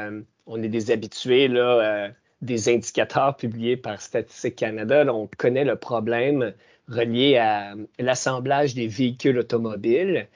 on 0.48 0.64
est 0.64 0.70
des 0.70 0.92
habitués 0.92 1.48
là, 1.48 2.10
des 2.42 2.70
indicateurs 2.70 3.36
publiés 3.36 3.76
par 3.76 4.02
Statistique 4.02 4.56
Canada, 4.56 5.06
on 5.14 5.30
connaît 5.38 5.66
le 5.66 5.76
problème 5.76 6.54
relié 6.90 7.38
à 7.38 7.76
l'assemblage 8.00 8.74
des 8.74 8.88
véhicules 8.88 9.38
automobiles. 9.38 10.28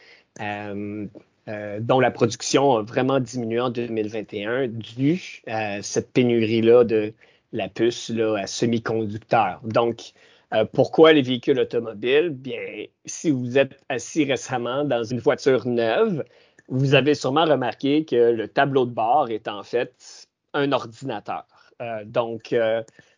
Euh, 1.49 1.81
dont 1.81 1.99
la 1.99 2.09
production 2.09 2.77
a 2.77 2.83
vraiment 2.83 3.19
diminué 3.19 3.59
en 3.59 3.69
2021 3.69 4.69
dû 4.69 5.41
à 5.45 5.81
cette 5.81 6.13
pénurie-là 6.13 6.85
de 6.85 7.13
la 7.51 7.67
puce 7.67 8.09
là, 8.09 8.37
à 8.37 8.47
semi-conducteurs. 8.47 9.59
Donc, 9.65 10.13
euh, 10.53 10.63
pourquoi 10.63 11.11
les 11.11 11.21
véhicules 11.21 11.59
automobiles? 11.59 12.29
Bien, 12.29 12.85
si 13.05 13.29
vous 13.29 13.57
êtes 13.57 13.77
assis 13.89 14.23
récemment 14.23 14.85
dans 14.85 15.03
une 15.03 15.19
voiture 15.19 15.67
neuve, 15.67 16.23
vous 16.69 16.95
avez 16.95 17.13
sûrement 17.13 17.43
remarqué 17.43 18.05
que 18.05 18.31
le 18.31 18.47
tableau 18.47 18.85
de 18.85 18.91
bord 18.91 19.29
est 19.29 19.49
en 19.49 19.63
fait 19.63 20.27
un 20.53 20.71
ordinateur. 20.71 21.45
Euh, 21.81 22.05
donc, 22.05 22.55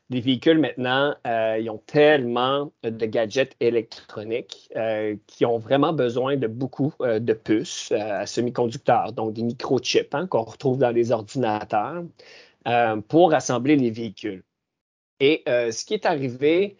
les 0.09 0.21
véhicules 0.21 0.59
maintenant, 0.59 1.15
euh, 1.25 1.57
ils 1.59 1.69
ont 1.69 1.81
tellement 1.85 2.71
de 2.83 3.05
gadgets 3.05 3.55
électroniques 3.59 4.69
euh, 4.75 5.15
qui 5.25 5.45
ont 5.45 5.57
vraiment 5.57 5.93
besoin 5.93 6.37
de 6.37 6.47
beaucoup 6.47 6.93
euh, 7.01 7.19
de 7.19 7.33
puces 7.33 7.91
à 7.91 8.25
semi-conducteurs, 8.27 9.13
donc 9.13 9.33
des 9.33 9.41
microchips 9.43 10.13
hein, 10.13 10.27
qu'on 10.27 10.43
retrouve 10.43 10.77
dans 10.77 10.91
les 10.91 11.11
ordinateurs 11.11 12.03
pour 13.09 13.33
assembler 13.33 13.75
les 13.75 13.91
véhicules. 13.91 14.43
Et 15.19 15.43
ce 15.45 15.85
qui 15.85 15.93
est 15.93 16.07
arrivé 16.07 16.77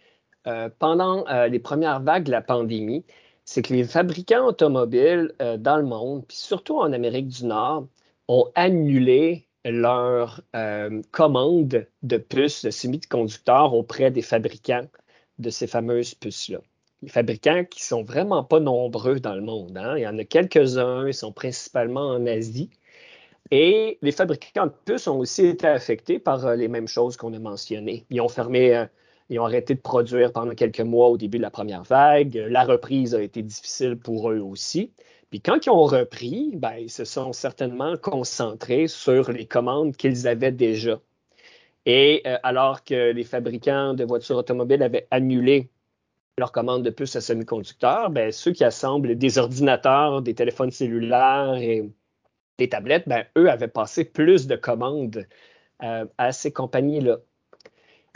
pendant 0.80 1.24
les 1.46 1.60
premières 1.60 2.00
vagues 2.00 2.24
de 2.24 2.32
la 2.32 2.42
pandémie, 2.42 3.04
c'est 3.44 3.62
que 3.62 3.72
les 3.72 3.84
fabricants 3.84 4.46
automobiles 4.46 5.32
dans 5.38 5.76
le 5.76 5.84
monde, 5.84 6.24
puis 6.26 6.38
surtout 6.38 6.78
en 6.78 6.92
Amérique 6.92 7.28
du 7.28 7.46
Nord, 7.46 7.86
ont 8.26 8.50
annulé 8.56 9.45
leur 9.70 10.40
euh, 10.54 11.02
commande 11.10 11.86
de 12.02 12.16
puces 12.16 12.64
de 12.64 12.70
semi-conducteurs 12.70 13.74
auprès 13.74 14.10
des 14.10 14.22
fabricants 14.22 14.86
de 15.38 15.50
ces 15.50 15.66
fameuses 15.66 16.14
puces-là. 16.14 16.58
Les 17.02 17.08
fabricants 17.08 17.64
qui 17.64 17.84
sont 17.84 18.02
vraiment 18.02 18.44
pas 18.44 18.60
nombreux 18.60 19.20
dans 19.20 19.34
le 19.34 19.42
monde. 19.42 19.76
Hein. 19.76 19.96
Il 19.96 20.02
y 20.02 20.06
en 20.06 20.18
a 20.18 20.24
quelques-uns, 20.24 21.06
ils 21.06 21.14
sont 21.14 21.32
principalement 21.32 22.08
en 22.08 22.26
Asie. 22.26 22.70
Et 23.50 23.98
les 24.02 24.12
fabricants 24.12 24.66
de 24.66 24.72
puces 24.84 25.06
ont 25.06 25.18
aussi 25.18 25.46
été 25.46 25.66
affectés 25.66 26.18
par 26.18 26.46
euh, 26.46 26.56
les 26.56 26.68
mêmes 26.68 26.88
choses 26.88 27.16
qu'on 27.16 27.32
a 27.34 27.38
mentionnées. 27.38 28.06
Ils 28.10 28.20
ont 28.20 28.28
fermé, 28.28 28.74
euh, 28.74 28.86
ils 29.30 29.38
ont 29.38 29.44
arrêté 29.44 29.74
de 29.74 29.80
produire 29.80 30.32
pendant 30.32 30.54
quelques 30.54 30.80
mois 30.80 31.08
au 31.08 31.16
début 31.16 31.38
de 31.38 31.42
la 31.42 31.50
première 31.50 31.82
vague. 31.82 32.34
La 32.48 32.64
reprise 32.64 33.14
a 33.14 33.22
été 33.22 33.42
difficile 33.42 33.96
pour 33.96 34.30
eux 34.30 34.40
aussi. 34.40 34.92
Puis 35.30 35.40
quand 35.40 35.66
ils 35.66 35.70
ont 35.70 35.84
repris, 35.84 36.52
ben, 36.54 36.74
ils 36.78 36.90
se 36.90 37.04
sont 37.04 37.32
certainement 37.32 37.96
concentrés 37.96 38.86
sur 38.88 39.32
les 39.32 39.46
commandes 39.46 39.96
qu'ils 39.96 40.28
avaient 40.28 40.52
déjà. 40.52 41.00
Et 41.86 42.22
euh, 42.26 42.38
alors 42.42 42.84
que 42.84 43.12
les 43.12 43.24
fabricants 43.24 43.94
de 43.94 44.04
voitures 44.04 44.36
automobiles 44.36 44.82
avaient 44.82 45.06
annulé 45.10 45.70
leurs 46.38 46.52
commandes 46.52 46.82
de 46.82 46.90
puces 46.90 47.16
à 47.16 47.20
semi-conducteurs, 47.20 48.10
ben, 48.10 48.30
ceux 48.32 48.52
qui 48.52 48.64
assemblent 48.64 49.16
des 49.16 49.38
ordinateurs, 49.38 50.22
des 50.22 50.34
téléphones 50.34 50.70
cellulaires 50.70 51.54
et 51.56 51.90
des 52.58 52.68
tablettes, 52.68 53.08
ben, 53.08 53.24
eux 53.38 53.50
avaient 53.50 53.68
passé 53.68 54.04
plus 54.04 54.46
de 54.46 54.56
commandes 54.56 55.26
euh, 55.82 56.06
à 56.18 56.32
ces 56.32 56.52
compagnies-là. 56.52 57.18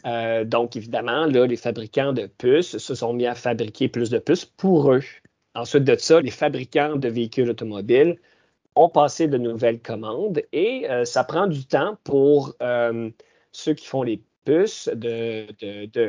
Euh, 0.06 0.44
donc, 0.44 0.76
évidemment, 0.76 1.26
là, 1.26 1.46
les 1.46 1.56
fabricants 1.56 2.12
de 2.12 2.26
puces 2.26 2.78
se 2.78 2.94
sont 2.94 3.12
mis 3.12 3.26
à 3.26 3.34
fabriquer 3.34 3.88
plus 3.88 4.10
de 4.10 4.18
puces 4.18 4.44
pour 4.44 4.92
eux. 4.92 5.02
Ensuite 5.60 5.84
de 5.84 5.94
ça, 5.94 6.22
les 6.22 6.30
fabricants 6.30 6.96
de 6.96 7.08
véhicules 7.08 7.50
automobiles 7.50 8.16
ont 8.76 8.88
passé 8.88 9.28
de 9.28 9.36
nouvelles 9.36 9.82
commandes 9.82 10.42
et 10.54 10.90
euh, 10.90 11.04
ça 11.04 11.22
prend 11.22 11.46
du 11.48 11.66
temps 11.66 11.98
pour 12.02 12.54
euh, 12.62 13.10
ceux 13.52 13.74
qui 13.74 13.86
font 13.86 14.02
les 14.02 14.22
puces 14.46 14.88
de, 14.94 15.44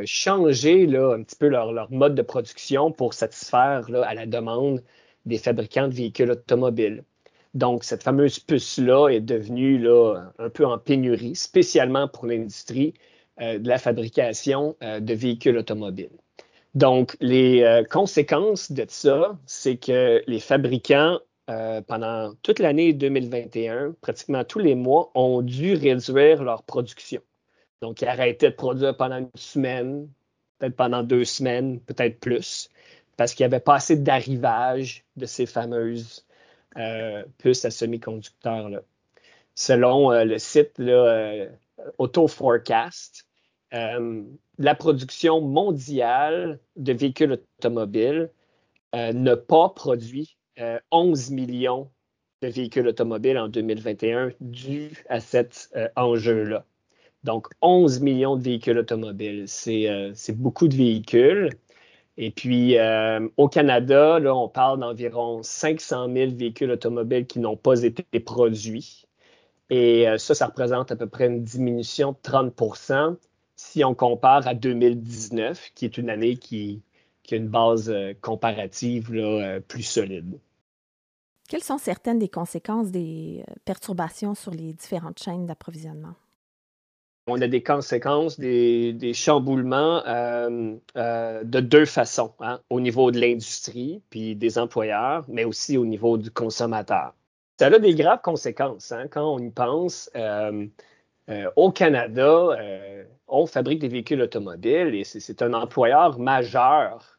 changer 0.05 0.83
un 0.95 1.21
petit 1.23 1.35
peu 1.35 1.49
leur, 1.49 1.91
mode 1.91 2.15
de 2.15 2.21
production 2.21 2.93
pour 2.93 3.13
satisfaire 3.13 3.89
à 4.05 4.13
la 4.13 4.25
demande 4.25 4.81
des 5.25 5.37
fabricants 5.37 5.89
de 5.89 5.93
véhicules 5.95 6.31
automobiles. 6.31 7.03
Donc, 7.53 7.83
cette 7.83 8.03
fameuse 8.03 8.39
puce-là 8.39 9.09
est 9.09 9.19
devenue 9.19 9.85
un 10.39 10.49
peu 10.49 10.65
en 10.65 10.77
pénurie, 10.77 11.35
spécialement 11.35 12.07
pour 12.07 12.25
l'industrie 12.25 12.93
euh, 13.41 13.59
de 13.59 13.67
la 13.67 13.79
fabrication 13.79 14.77
de 14.81 15.13
véhicules 15.13 15.57
automobiles. 15.57 16.21
Donc, 16.73 17.17
les 17.19 17.63
euh, 17.63 17.83
conséquences 17.83 18.71
de 18.71 18.85
ça, 18.87 19.37
c'est 19.45 19.75
que 19.77 20.23
les 20.25 20.39
fabricants, 20.39 21.19
euh, 21.49 21.81
pendant 21.81 22.33
toute 22.43 22.59
l'année 22.59 22.93
2021, 22.93 23.95
pratiquement 23.99 24.45
tous 24.45 24.59
les 24.59 24.75
mois, 24.75 25.11
ont 25.13 25.41
dû 25.41 25.73
réduire 25.73 26.43
leur 26.43 26.63
production. 26.63 27.21
Donc, 27.81 28.01
ils 28.01 28.07
arrêtaient 28.07 28.51
de 28.51 28.55
produire 28.55 28.95
pendant 28.95 29.17
une 29.17 29.29
semaine, 29.35 30.07
peut-être 30.59 30.75
pendant 30.77 31.03
deux 31.03 31.25
semaines, 31.25 31.81
peut-être 31.81 32.19
plus, 32.19 32.69
parce 33.17 33.33
qu'il 33.33 33.43
n'y 33.45 33.53
avait 33.53 33.63
pas 33.63 33.75
assez 33.75 33.97
d'arrivage 33.97 35.03
de 35.17 35.25
ces 35.25 35.45
fameuses 35.45 36.25
euh, 36.77 37.23
puces 37.37 37.65
à 37.65 37.71
semi-conducteurs-là. 37.71 38.81
Selon 39.55 40.11
le 40.23 40.37
site 40.37 40.71
là, 40.77 41.47
Auto 41.97 42.27
Forecast, 43.71 44.39
la 44.61 44.75
production 44.75 45.41
mondiale 45.41 46.59
de 46.75 46.93
véhicules 46.93 47.31
automobiles 47.31 48.29
euh, 48.95 49.13
n'a 49.13 49.37
pas 49.37 49.69
produit 49.69 50.37
11 50.91 51.31
euh, 51.31 51.35
millions 51.35 51.89
de 52.41 52.47
véhicules 52.47 52.87
automobiles 52.87 53.37
en 53.37 53.47
2021 53.47 54.31
dû 54.39 54.91
à 55.09 55.19
cet 55.19 55.69
euh, 55.75 55.87
enjeu-là. 55.95 56.65
Donc, 57.23 57.47
11 57.61 58.01
millions 58.01 58.35
de 58.35 58.43
véhicules 58.43 58.77
automobiles, 58.79 59.47
c'est 59.47 60.35
beaucoup 60.35 60.67
de 60.67 60.75
véhicules. 60.75 61.51
Et 62.17 62.31
puis, 62.31 62.77
au 63.37 63.47
Canada, 63.47 64.17
là, 64.19 64.35
on 64.35 64.49
parle 64.49 64.79
d'environ 64.79 65.43
500 65.43 66.11
000 66.11 66.31
véhicules 66.31 66.71
automobiles 66.71 67.27
qui 67.27 67.39
n'ont 67.39 67.57
pas 67.57 67.83
été 67.83 68.19
produits. 68.19 69.05
Et 69.69 70.07
ça, 70.17 70.33
ça 70.33 70.47
représente 70.47 70.91
à 70.91 70.95
peu 70.95 71.07
près 71.07 71.27
une 71.27 71.43
diminution 71.43 72.13
de 72.13 72.17
30 72.23 72.55
si 73.61 73.83
on 73.83 73.93
compare 73.93 74.47
à 74.47 74.53
2019, 74.53 75.71
qui 75.75 75.85
est 75.85 75.97
une 75.97 76.09
année 76.09 76.37
qui 76.37 76.81
qui 77.23 77.35
a 77.35 77.37
une 77.37 77.49
base 77.49 77.93
comparative 78.21 79.11
plus 79.67 79.83
solide. 79.83 80.39
Quelles 81.47 81.63
sont 81.63 81.77
certaines 81.77 82.17
des 82.17 82.29
conséquences 82.29 82.89
des 82.89 83.45
perturbations 83.63 84.33
sur 84.33 84.51
les 84.51 84.73
différentes 84.73 85.21
chaînes 85.21 85.45
d'approvisionnement? 85.45 86.15
on 87.27 87.41
a 87.41 87.47
des 87.47 87.63
conséquences, 87.63 88.39
des, 88.39 89.13
chamboulements 89.13 90.03
euh, 90.05 90.75
euh, 90.97 91.43
de 91.43 91.59
deux 91.59 91.85
façons, 91.85 92.33
hein, 92.39 92.59
au 92.69 92.79
niveau 92.79 93.11
de 93.11 93.19
l'industrie 93.19 94.01
puis 94.09 94.35
des 94.35 94.57
employeurs, 94.57 95.25
mais 95.27 95.45
aussi 95.45 95.77
au 95.77 95.85
niveau 95.85 96.17
du 96.17 96.31
consommateur. 96.31 97.13
Ça 97.59 97.67
a 97.67 97.79
des 97.79 97.93
graves 97.93 98.21
conséquences 98.21 98.91
hein, 98.91 99.07
quand 99.09 99.33
on 99.33 99.39
y 99.39 99.51
pense. 99.51 100.09
Euh, 100.15 100.65
au 101.55 101.71
Canada, 101.71 102.57
on 103.27 103.45
fabrique 103.45 103.79
des 103.79 103.87
véhicules 103.87 104.21
automobiles 104.21 104.95
et 104.95 105.03
c'est 105.03 105.41
un 105.41 105.53
employeur 105.53 106.19
majeur 106.19 107.17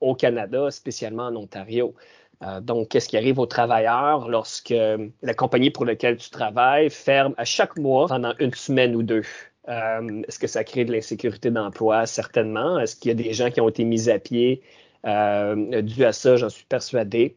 au 0.00 0.14
Canada, 0.14 0.70
spécialement 0.70 1.26
en 1.26 1.36
Ontario. 1.36 1.94
Euh, 2.42 2.60
donc, 2.60 2.88
qu'est-ce 2.88 3.08
qui 3.08 3.16
arrive 3.16 3.38
aux 3.38 3.46
travailleurs 3.46 4.28
lorsque 4.28 4.74
la 5.22 5.34
compagnie 5.34 5.70
pour 5.70 5.84
laquelle 5.84 6.16
tu 6.16 6.30
travailles 6.30 6.90
ferme 6.90 7.34
à 7.36 7.44
chaque 7.44 7.76
mois 7.78 8.06
pendant 8.08 8.34
une 8.38 8.52
semaine 8.52 8.94
ou 8.96 9.02
deux? 9.02 9.22
Euh, 9.68 10.22
est-ce 10.28 10.38
que 10.38 10.46
ça 10.46 10.64
crée 10.64 10.84
de 10.84 10.92
l'insécurité 10.92 11.50
d'emploi? 11.50 12.06
Certainement. 12.06 12.78
Est-ce 12.78 12.96
qu'il 12.96 13.08
y 13.08 13.12
a 13.12 13.14
des 13.14 13.32
gens 13.32 13.50
qui 13.50 13.60
ont 13.60 13.68
été 13.68 13.84
mis 13.84 14.10
à 14.10 14.18
pied? 14.18 14.62
Euh, 15.06 15.82
dû 15.82 16.04
à 16.04 16.12
ça? 16.12 16.36
J'en 16.36 16.48
suis 16.48 16.64
persuadé. 16.64 17.36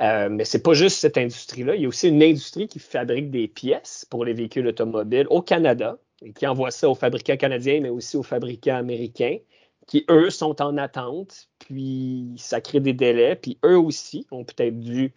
Euh, 0.00 0.28
mais 0.30 0.44
c'est 0.44 0.62
pas 0.62 0.74
juste 0.74 0.98
cette 0.98 1.16
industrie-là. 1.18 1.74
Il 1.74 1.82
y 1.82 1.84
a 1.86 1.88
aussi 1.88 2.08
une 2.08 2.22
industrie 2.22 2.68
qui 2.68 2.78
fabrique 2.78 3.30
des 3.30 3.48
pièces 3.48 4.06
pour 4.10 4.24
les 4.24 4.34
véhicules 4.34 4.66
automobiles 4.66 5.26
au 5.30 5.42
Canada 5.42 5.98
et 6.22 6.32
qui 6.32 6.46
envoie 6.46 6.70
ça 6.70 6.88
aux 6.88 6.94
fabricants 6.94 7.36
canadiens, 7.36 7.80
mais 7.80 7.88
aussi 7.88 8.16
aux 8.16 8.22
fabricants 8.22 8.76
américains 8.76 9.38
qui, 9.86 10.04
eux, 10.10 10.30
sont 10.30 10.60
en 10.62 10.76
attente, 10.76 11.48
puis 11.58 12.34
ça 12.36 12.60
crée 12.60 12.80
des 12.80 12.92
délais, 12.92 13.36
puis 13.36 13.58
eux 13.64 13.78
aussi 13.78 14.26
ont 14.30 14.44
peut-être 14.44 14.78
dû, 14.80 15.14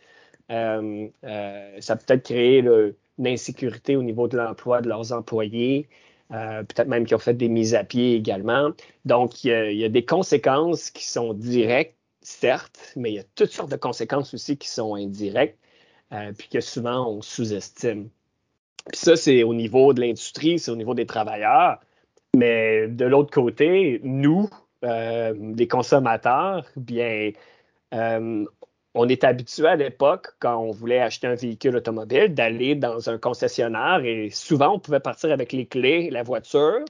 euh, 0.51 1.07
euh, 1.23 1.77
ça 1.79 1.95
peut 1.95 2.13
être 2.13 2.23
créé 2.23 2.59
une 2.59 3.27
insécurité 3.27 3.95
au 3.95 4.03
niveau 4.03 4.27
de 4.27 4.37
l'emploi 4.37 4.81
de 4.81 4.89
leurs 4.89 5.11
employés, 5.11 5.89
euh, 6.31 6.63
peut-être 6.63 6.87
même 6.87 7.05
qu'ils 7.05 7.15
ont 7.15 7.19
fait 7.19 7.33
des 7.33 7.49
mises 7.49 7.73
à 7.75 7.83
pied 7.83 8.15
également. 8.15 8.71
Donc, 9.05 9.43
il 9.43 9.51
y, 9.73 9.83
a, 9.83 9.89
des 9.89 10.05
conséquences 10.05 10.91
qui 10.91 11.05
sont 11.05 11.33
directes, 11.33 11.95
certes, 12.21 12.93
mais 12.95 13.11
il 13.11 13.15
y 13.15 13.19
a 13.19 13.23
toutes 13.35 13.51
sortes 13.51 13.71
de 13.71 13.77
conséquences 13.77 14.33
aussi 14.33 14.57
qui 14.57 14.67
sont 14.69 14.95
indirectes, 14.95 15.59
puis 16.37 16.49
que 16.49 16.61
souvent 16.61 17.07
on 17.07 17.21
sous-estime. 17.21 18.09
Puis 18.91 18.99
ça, 18.99 19.15
c'est 19.15 19.43
au 19.43 19.53
niveau 19.53 19.93
de 19.93 20.01
l'industrie, 20.01 20.59
c'est 20.59 20.71
au 20.71 20.75
niveau 20.75 20.93
des 20.93 21.05
travailleurs. 21.05 21.79
Mais 22.35 22.87
de 22.87 23.05
l'autre 23.05 23.31
côté, 23.31 23.99
nous, 24.03 24.49
euh, 24.83 25.33
les 25.55 25.67
consommateurs, 25.67 26.65
bien, 26.75 27.31
euh, 27.93 28.45
on 28.95 29.07
est 29.09 29.23
habitué 29.23 29.67
à 29.67 29.75
l'époque, 29.75 30.27
quand 30.39 30.57
on 30.57 30.71
voulait 30.71 30.99
acheter 30.99 31.27
un 31.27 31.35
véhicule 31.35 31.75
automobile, 31.75 32.33
d'aller 32.33 32.75
dans 32.75 33.09
un 33.09 33.17
concessionnaire 33.17 34.01
et 34.03 34.29
souvent 34.29 34.75
on 34.75 34.79
pouvait 34.79 34.99
partir 34.99 35.31
avec 35.31 35.51
les 35.53 35.65
clés, 35.65 36.09
la 36.09 36.23
voiture. 36.23 36.85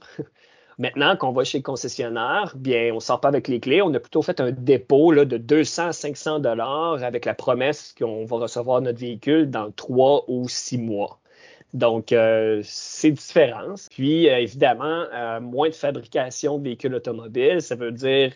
Maintenant, 0.80 1.14
quand 1.14 1.28
on 1.28 1.32
va 1.32 1.44
chez 1.44 1.58
le 1.58 1.62
concessionnaire, 1.62 2.54
bien, 2.56 2.90
on 2.92 2.96
ne 2.96 3.00
sort 3.00 3.20
pas 3.20 3.28
avec 3.28 3.48
les 3.48 3.60
clés. 3.60 3.82
On 3.82 3.92
a 3.92 4.00
plutôt 4.00 4.22
fait 4.22 4.40
un 4.40 4.50
dépôt 4.50 5.12
là, 5.12 5.26
de 5.26 5.36
200 5.36 5.88
à 5.88 5.92
500 5.92 6.40
dollars 6.40 7.04
avec 7.04 7.26
la 7.26 7.34
promesse 7.34 7.94
qu'on 7.98 8.24
va 8.24 8.38
recevoir 8.38 8.80
notre 8.80 8.98
véhicule 8.98 9.50
dans 9.50 9.70
trois 9.72 10.24
ou 10.28 10.48
six 10.48 10.78
mois. 10.78 11.20
Donc, 11.74 12.12
euh, 12.12 12.62
c'est 12.64 13.10
différent. 13.12 13.74
Puis, 13.90 14.30
euh, 14.30 14.38
évidemment, 14.38 15.04
euh, 15.12 15.40
moins 15.40 15.68
de 15.68 15.74
fabrication 15.74 16.58
de 16.58 16.64
véhicules 16.64 16.94
automobiles, 16.94 17.60
ça 17.60 17.76
veut 17.76 17.92
dire 17.92 18.32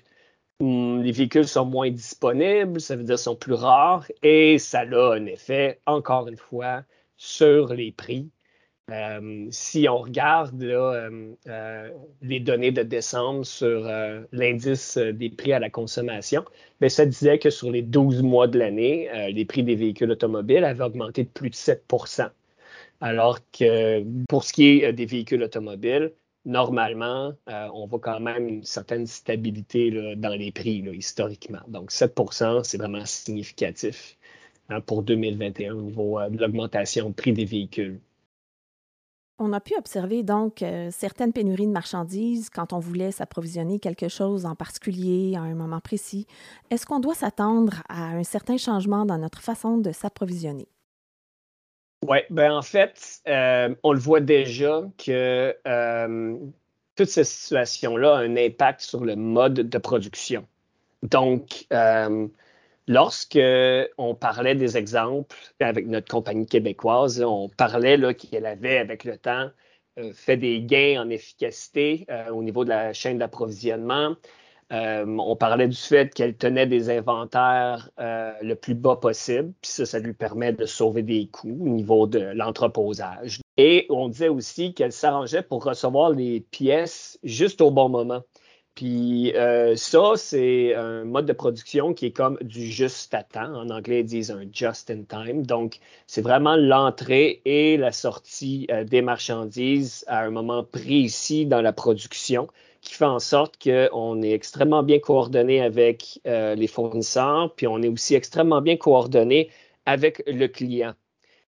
hum, 0.61 1.03
les 1.03 1.13
véhicules 1.13 1.49
sont 1.49 1.67
moins 1.67 1.91
disponibles, 1.91 2.81
ça 2.81 2.97
veut 2.97 3.05
dire 3.05 3.19
sont 3.19 3.37
plus 3.37 3.55
rares 3.55 4.07
et 4.23 4.59
ça 4.59 4.81
a 4.81 5.15
un 5.15 5.27
effet, 5.27 5.81
encore 5.87 6.29
une 6.29 6.37
fois, 6.37 6.83
sur 7.17 7.73
les 7.75 7.93
prix. 7.93 8.31
Si 9.51 9.89
on 9.89 9.99
regarde 9.99 10.63
les 12.23 12.41
données 12.41 12.73
de 12.73 12.83
décembre 12.83 13.45
sur 13.45 13.89
l'indice 14.33 14.99
des 14.99 15.31
prix 15.31 15.53
à 15.53 15.59
la 15.59 15.71
consommation, 15.71 16.45
bien, 16.81 16.89
ça 16.89 17.07
disait 17.07 17.39
que 17.39 17.51
sur 17.51 17.71
les 17.71 17.83
12 17.83 18.23
mois 18.23 18.47
de 18.47 18.59
l'année, 18.59 19.09
les 19.33 19.45
prix 19.45 19.63
des 19.63 19.75
véhicules 19.75 20.11
automobiles 20.11 20.65
avaient 20.65 20.85
augmenté 20.85 21.25
de 21.25 21.29
plus 21.29 21.51
de 21.51 21.55
7% 21.55 22.31
alors 23.05 23.39
que 23.53 24.03
pour 24.29 24.45
ce 24.45 24.53
qui 24.53 24.79
est 24.79 24.87
euh, 24.87 24.93
des 24.93 25.07
véhicules 25.07 25.43
automobiles, 25.43 26.13
normalement, 26.47 27.35
euh, 27.49 27.69
on 27.75 27.87
voit 27.87 28.01
quand 28.01 28.21
même 28.21 28.49
une 28.49 28.65
certaine 28.65 29.07
stabilité 29.07 29.91
dans 30.17 30.35
les 30.35 30.53
prix 30.53 30.79
historiquement. 30.93 31.61
Donc 31.69 31.91
7% 31.91 32.65
c'est 32.65 32.79
vraiment 32.79 33.05
significatif 33.05 34.17
hein, 34.71 34.81
pour 34.81 35.03
2021 35.03 35.75
au 35.75 35.83
niveau 35.83 36.19
euh, 36.19 36.31
de 36.31 36.39
l'augmentation 36.39 37.09
du 37.09 37.15
prix 37.15 37.33
des 37.33 37.45
véhicules. 37.45 38.01
On 39.39 39.53
a 39.53 39.61
pu 39.61 39.75
observer 39.77 40.23
donc 40.23 40.65
certaines 40.91 41.33
pénuries 41.33 41.67
de 41.67 41.73
marchandises 41.73 42.51
quand 42.51 42.73
on 42.73 42.79
voulait 42.79 43.11
s'approvisionner 43.11 43.81
quelque 43.81 44.09
chose 44.09 44.47
en 44.47 44.55
particulier 44.55 45.35
à 45.37 45.41
un 45.41 45.55
moment 45.55 45.81
précis. 45.81 46.27
Est-ce 46.71 46.87
qu'on 46.87 47.01
doit 47.01 47.15
s'attendre 47.15 47.83
à 47.89 48.05
un 48.11 48.23
certain 48.23 48.57
changement 48.57 49.05
dans 49.05 49.19
notre 49.19 49.41
façon 49.41 49.79
de 49.79 49.91
s'approvisionner? 49.91 50.69
Oui, 52.07 52.19
ben 52.29 52.53
en 52.53 52.63
fait, 52.63 53.23
euh, 53.29 53.75
on 53.83 53.93
le 53.93 53.99
voit 53.99 54.21
déjà 54.21 54.83
que 54.99 55.57
euh, 55.67 56.37
toute 56.97 57.09
cette 57.09 57.25
situation-là 57.25 58.17
a 58.17 58.19
un 58.19 58.37
impact 58.37 58.83
sur 58.83 59.05
le 59.05 59.17
mode 59.17 59.55
de 59.55 59.79
production. 59.79 60.47
Donc, 61.03 61.67
euh, 61.73 62.29
lorsque 62.87 63.39
on 63.99 64.15
parlait 64.15 64.55
des 64.55 64.77
exemples 64.77 65.35
avec 65.61 65.87
notre 65.87 66.09
compagnie 66.09 66.47
québécoise, 66.47 67.23
on 67.23 67.49
parlait 67.49 67.99
qu'elle 68.15 68.47
avait, 68.47 68.79
avec 68.79 69.05
le 69.05 69.17
temps, 69.17 69.51
fait 70.13 70.37
des 70.37 70.63
gains 70.63 71.03
en 71.03 71.09
efficacité 71.11 72.07
au 72.33 72.43
niveau 72.43 72.65
de 72.65 72.71
la 72.71 72.93
chaîne 72.93 73.19
d'approvisionnement. 73.19 74.17
Euh, 74.73 75.05
on 75.07 75.37
parlait 75.37 75.69
du 75.69 75.77
fait 75.77 76.13
qu'elle 76.13 76.37
tenait 76.37 76.67
des 76.67 76.91
inventaires 76.91 77.91
euh, 78.01 78.33
le 78.43 78.55
plus 78.55 78.75
bas 78.75 78.97
possible, 78.97 79.53
puis 79.61 79.71
ça, 79.71 79.85
ça 79.85 79.99
lui 79.99 80.15
permet 80.15 80.53
de 80.53 80.65
sauver 80.65 81.03
des 81.03 81.29
coûts 81.29 81.59
au 81.61 81.69
niveau 81.69 82.07
de 82.07 82.19
l'entreposage. 82.19 83.41
Et 83.57 83.87
on 83.91 84.09
disait 84.09 84.29
aussi 84.29 84.73
qu'elle 84.73 84.93
s'arrangeait 84.93 85.43
pour 85.43 85.65
recevoir 85.65 86.11
les 86.11 86.41
pièces 86.41 87.19
juste 87.23 87.61
au 87.61 87.71
bon 87.71 87.89
moment. 87.89 88.23
Puis 88.75 89.33
euh, 89.37 89.77
ça, 89.77 90.13
c'est 90.17 90.75
un 90.75 91.05
mode 91.05 91.27
de 91.27 91.33
production 91.33 91.95
qui 91.95 92.07
est 92.07 92.11
comme 92.11 92.39
du 92.43 92.67
juste 92.67 93.15
à 93.15 93.23
temps. 93.23 93.55
En 93.55 93.71
anglais, 93.71 94.01
ils 94.01 94.07
disent 94.07 94.31
un 94.31 94.45
just 94.53 94.91
in 94.91 95.03
time. 95.03 95.47
Donc, 95.47 95.79
c'est 96.07 96.23
vraiment 96.23 96.57
l'entrée 96.57 97.41
et 97.45 97.77
la 97.77 97.93
sortie 97.93 98.67
des 98.87 99.03
marchandises 99.03 100.05
à 100.09 100.25
un 100.25 100.31
moment 100.31 100.65
précis 100.65 101.47
dans 101.47 101.61
la 101.61 101.73
production 101.73 102.49
qui 102.85 102.95
fait 102.95 103.05
en 103.05 103.19
sorte 103.19 103.57
qu'on 103.63 104.23
est 104.23 104.33
extrêmement 104.33 104.83
bien 104.83 105.01
coordonné 105.01 105.61
avec 105.61 106.21
euh, 106.27 106.55
les 106.55 106.67
fournisseurs, 106.69 107.53
puis 107.57 107.67
on 107.67 107.83
est 107.83 107.89
aussi 107.89 108.15
extrêmement 108.15 108.61
bien 108.61 108.77
coordonné 108.77 109.51
avec 109.87 110.23
le 110.27 110.47
client. 110.47 110.95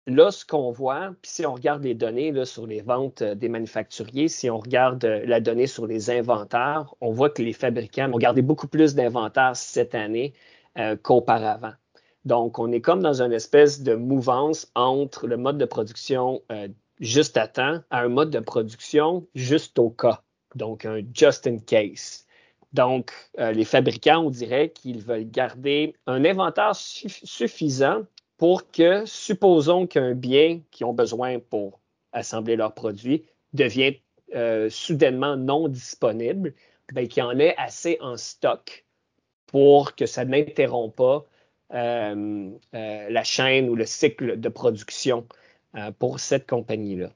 Là, 0.07 0.31
ce 0.31 0.45
qu'on 0.45 0.71
voit, 0.71 1.13
puis 1.21 1.29
si 1.31 1.45
on 1.45 1.53
regarde 1.53 1.83
les 1.83 1.93
données 1.93 2.33
sur 2.45 2.65
les 2.65 2.81
ventes 2.81 3.21
euh, 3.21 3.35
des 3.35 3.49
manufacturiers, 3.49 4.29
si 4.29 4.49
on 4.49 4.57
regarde 4.57 5.03
euh, 5.05 5.25
la 5.25 5.39
donnée 5.39 5.67
sur 5.67 5.85
les 5.85 6.09
inventaires, 6.09 6.95
on 7.01 7.11
voit 7.11 7.29
que 7.29 7.41
les 7.41 7.53
fabricants 7.53 8.11
ont 8.11 8.17
gardé 8.17 8.41
beaucoup 8.41 8.67
plus 8.67 8.95
d'inventaires 8.95 9.55
cette 9.55 9.95
année 9.95 10.33
qu'auparavant. 11.01 11.73
Donc, 12.23 12.59
on 12.59 12.71
est 12.71 12.81
comme 12.81 13.01
dans 13.01 13.23
une 13.23 13.33
espèce 13.33 13.81
de 13.81 13.95
mouvance 13.95 14.71
entre 14.75 15.25
le 15.25 15.35
mode 15.35 15.57
de 15.57 15.65
production 15.65 16.43
juste 16.99 17.35
à 17.35 17.47
temps 17.47 17.79
à 17.89 18.01
un 18.01 18.09
mode 18.09 18.29
de 18.29 18.39
production 18.39 19.25
juste 19.33 19.79
au 19.79 19.89
cas 19.89 20.21
donc 20.57 20.85
un 20.85 21.01
just 21.13 21.47
in 21.47 21.59
case. 21.59 22.25
Donc, 22.73 23.13
euh, 23.39 23.51
les 23.51 23.63
fabricants, 23.63 24.25
on 24.25 24.29
dirait 24.29 24.71
qu'ils 24.71 25.01
veulent 25.01 25.29
garder 25.29 25.95
un 26.05 26.25
inventaire 26.25 26.75
suffisant 26.75 28.03
pour 28.37 28.69
que, 28.71 29.05
supposons 29.05 29.87
qu'un 29.87 30.13
bien 30.13 30.61
qu'ils 30.71 30.85
ont 30.85 30.93
besoin 30.93 31.39
pour 31.39 31.79
assembler 32.11 32.55
leurs 32.55 32.73
produits 32.73 33.25
devienne 33.53 33.95
euh, 34.35 34.69
soudainement 34.69 35.37
non 35.37 35.67
disponible, 35.67 36.53
ben, 36.93 37.07
qu'il 37.07 37.23
y 37.23 37.25
en 37.25 37.37
ait 37.39 37.55
assez 37.57 37.97
en 38.01 38.17
stock 38.17 38.85
pour 39.47 39.95
que 39.95 40.05
ça 40.05 40.25
n'interrompt 40.25 40.95
pas 40.95 41.25
euh, 41.73 42.49
la 42.71 43.23
chaîne 43.23 43.69
ou 43.69 43.75
le 43.75 43.85
cycle 43.85 44.39
de 44.39 44.49
production 44.49 45.27
pour 45.99 46.19
cette 46.19 46.47
compagnie-là. 46.47 47.11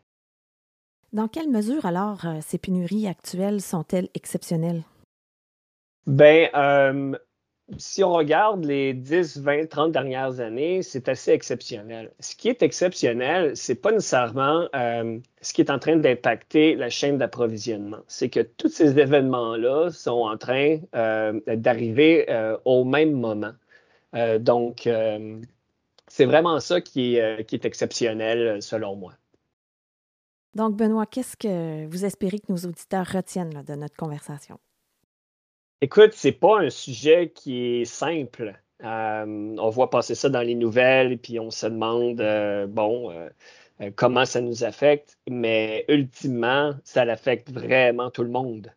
Dans 1.14 1.28
quelle 1.28 1.50
mesure 1.50 1.86
alors 1.86 2.26
euh, 2.26 2.40
ces 2.42 2.58
pénuries 2.58 3.06
actuelles 3.06 3.60
sont-elles 3.60 4.08
exceptionnelles? 4.14 4.84
Ben, 6.08 6.50
euh, 6.56 7.18
si 7.78 8.04
on 8.04 8.12
regarde 8.12 8.66
les 8.66 8.94
10, 8.94 9.40
20, 9.40 9.70
30 9.70 9.92
dernières 9.92 10.40
années, 10.40 10.82
c'est 10.82 11.10
assez 11.10 11.32
exceptionnel. 11.32 12.12
Ce 12.20 12.36
qui 12.36 12.50
est 12.50 12.62
exceptionnel, 12.62 13.56
c'est 13.56 13.76
pas 13.76 13.92
nécessairement 13.92 14.68
euh, 14.76 15.20
ce 15.42 15.54
qui 15.54 15.62
est 15.62 15.70
en 15.72 15.80
train 15.80 15.96
d'impacter 15.96 16.76
la 16.76 16.90
chaîne 16.90 17.18
d'approvisionnement. 17.18 18.00
C'est 18.08 18.30
que 18.30 18.42
tous 18.42 18.70
ces 18.70 18.98
événements-là 19.00 19.92
sont 19.92 20.22
en 20.22 20.38
train 20.38 20.80
euh, 20.96 21.40
d'arriver 21.48 22.26
euh, 22.30 22.58
au 22.66 22.84
même 22.84 23.12
moment. 23.12 23.54
donc, 24.40 24.90
c'est 26.08 26.26
vraiment 26.26 26.60
ça 26.60 26.82
qui 26.82 27.16
est, 27.16 27.46
qui 27.48 27.56
est 27.56 27.66
exceptionnel 27.66 28.62
selon 28.62 28.96
moi. 28.98 29.14
Donc, 30.54 30.76
Benoît, 30.76 31.06
qu'est-ce 31.06 31.38
que 31.38 31.86
vous 31.88 32.04
espérez 32.04 32.40
que 32.40 32.52
nos 32.52 32.58
auditeurs 32.58 33.08
retiennent 33.08 33.64
de 33.66 33.76
notre 33.76 33.96
conversation? 33.96 34.60
Écoute, 35.84 36.14
c'est 36.14 36.32
pas 36.32 36.60
un 36.60 36.70
sujet 36.70 37.32
qui 37.34 37.82
est 37.82 37.86
simple. 37.86 38.54
Euh, 38.84 39.56
on 39.58 39.70
voit 39.72 39.90
passer 39.90 40.14
ça 40.14 40.30
dans 40.30 40.42
les 40.42 40.54
nouvelles, 40.54 41.18
puis 41.18 41.40
on 41.40 41.50
se 41.50 41.66
demande, 41.66 42.22
euh, 42.22 42.68
bon, 42.68 43.12
euh, 43.12 43.30
comment 43.96 44.26
ça 44.26 44.42
nous 44.42 44.64
affecte, 44.64 45.18
mais 45.28 45.86
ultimement, 45.88 46.76
ça 46.84 47.04
l'affecte 47.04 47.52
vraiment 47.52 48.12
tout 48.12 48.24
le 48.24 48.30
monde. 48.30 48.72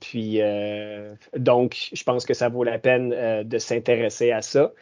puis, 0.00 0.40
donc, 1.36 1.90
je 1.92 2.02
pense 2.04 2.24
que 2.26 2.34
ça 2.34 2.48
vaut 2.48 2.64
la 2.64 2.78
peine 2.78 3.42
de 3.44 3.58
s'intéresser 3.58 4.30
à 4.30 4.42
ça. 4.42 4.72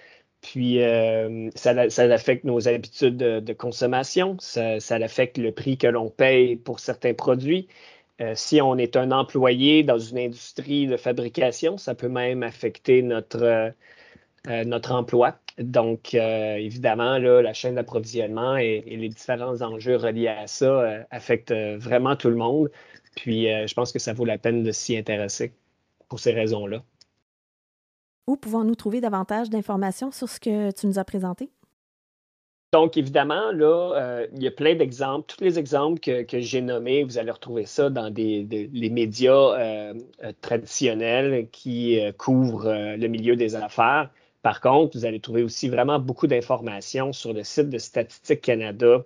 Puis, 0.42 0.80
ça, 1.54 1.88
ça, 1.90 2.02
affecte 2.04 2.44
nos 2.44 2.68
habitudes 2.68 3.16
de, 3.16 3.52
consommation, 3.54 4.36
ça, 4.38 4.80
ça 4.80 4.96
affecte 4.96 5.38
le 5.38 5.52
prix 5.52 5.78
que 5.78 5.86
l'on 5.86 6.10
paye 6.10 6.56
pour 6.56 6.80
certains 6.80 7.14
produits. 7.14 7.68
Euh, 8.20 8.34
si 8.34 8.60
on 8.60 8.76
est 8.76 8.96
un 8.96 9.12
employé 9.12 9.82
dans 9.82 9.98
une 9.98 10.18
industrie 10.18 10.86
de 10.86 10.96
fabrication, 10.96 11.78
ça 11.78 11.94
peut 11.94 12.08
même 12.08 12.42
affecter 12.42 13.02
notre, 13.02 13.42
euh, 13.42 13.70
euh, 14.48 14.64
notre 14.64 14.92
emploi. 14.92 15.38
Donc, 15.58 16.14
évidemment, 16.14 17.18
la 17.18 17.52
chaîne 17.52 17.74
d'approvisionnement 17.74 18.56
et, 18.56 18.80
les 18.86 19.08
différents 19.10 19.60
enjeux 19.60 19.96
reliés 19.96 20.28
à 20.28 20.46
ça 20.46 21.04
affectent 21.10 21.52
vraiment 21.52 22.16
tout 22.16 22.30
le 22.30 22.36
monde. 22.36 22.70
Puis, 23.16 23.44
je 23.44 23.74
pense 23.74 23.92
que 23.92 23.98
ça 23.98 24.14
vaut 24.14 24.24
la 24.24 24.38
peine 24.38 24.62
de 24.62 24.72
s'y 24.72 24.96
intéresser 24.96 25.52
pour 26.08 26.18
ces 26.18 26.32
raisons-là. 26.32 26.82
Où 28.26 28.36
pouvons-nous 28.36 28.74
trouver 28.74 29.02
davantage 29.02 29.50
d'informations 29.50 30.12
sur 30.12 30.30
ce 30.30 30.40
que 30.40 30.70
tu 30.70 30.86
nous 30.86 30.98
as 30.98 31.04
présenté? 31.04 31.50
Donc, 32.72 32.96
évidemment, 32.96 33.50
là, 33.50 33.94
euh, 33.96 34.26
il 34.32 34.44
y 34.44 34.46
a 34.46 34.52
plein 34.52 34.76
d'exemples. 34.76 35.24
Tous 35.26 35.42
les 35.42 35.58
exemples 35.58 35.98
que, 35.98 36.40
j'ai 36.40 36.60
nommés, 36.60 37.02
vous 37.02 37.18
allez 37.18 37.32
retrouver 37.32 37.66
ça 37.66 37.90
dans 37.90 38.14
les 38.14 38.90
médias 38.92 39.32
euh, 39.32 39.94
euh, 40.22 40.32
traditionnels 40.40 41.48
qui 41.50 42.00
couvrent 42.16 42.72
le 42.96 43.08
milieu 43.08 43.34
des 43.34 43.56
affaires. 43.56 44.10
Par 44.42 44.60
contre, 44.60 44.96
vous 44.96 45.04
allez 45.04 45.18
trouver 45.18 45.42
aussi 45.42 45.68
vraiment 45.68 45.98
beaucoup 45.98 46.28
d'informations 46.28 47.12
sur 47.12 47.32
le 47.32 47.42
site 47.42 47.70
de 47.70 47.78
Statistique 47.78 48.40
Canada 48.40 49.04